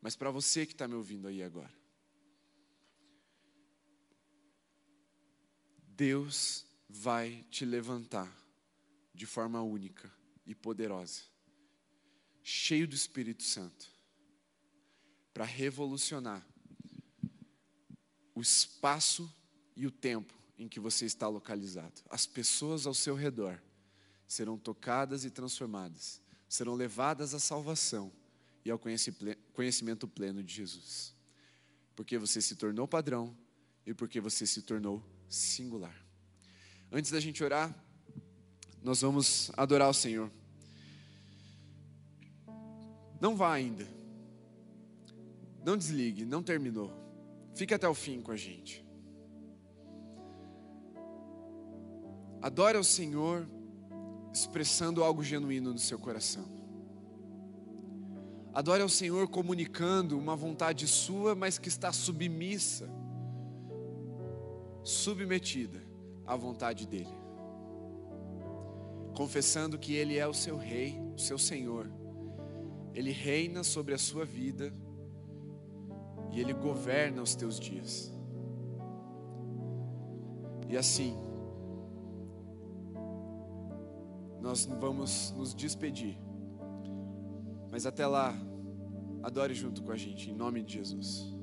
[0.00, 1.72] mas para você que está me ouvindo aí agora.
[5.82, 8.32] Deus vai te levantar
[9.12, 10.10] de forma única
[10.46, 11.22] e poderosa,
[12.42, 13.90] cheio do Espírito Santo,
[15.34, 16.46] para revolucionar
[18.38, 19.32] o espaço
[19.76, 22.02] e o tempo em que você está localizado.
[22.08, 23.60] As pessoas ao seu redor
[24.26, 28.10] serão tocadas e transformadas serão levadas à salvação
[28.64, 31.14] e ao conhecimento pleno de Jesus.
[31.94, 33.36] Porque você se tornou padrão
[33.84, 35.94] e porque você se tornou singular.
[36.90, 37.74] Antes da gente orar,
[38.82, 40.30] nós vamos adorar o Senhor.
[43.20, 43.86] Não vá ainda.
[45.64, 47.07] Não desligue, não terminou.
[47.58, 48.86] Fique até o fim com a gente.
[52.40, 53.48] Adore ao Senhor
[54.32, 56.44] expressando algo genuíno no seu coração.
[58.54, 62.88] Adore ao Senhor comunicando uma vontade sua, mas que está submissa,
[64.84, 65.82] submetida
[66.24, 67.18] à vontade dEle.
[69.16, 71.90] Confessando que Ele é o seu Rei, o seu Senhor.
[72.94, 74.72] Ele reina sobre a sua vida
[76.40, 78.12] Ele governa os teus dias.
[80.68, 81.16] E assim,
[84.40, 86.18] nós vamos nos despedir.
[87.70, 88.34] Mas até lá,
[89.22, 91.37] adore junto com a gente, em nome de Jesus.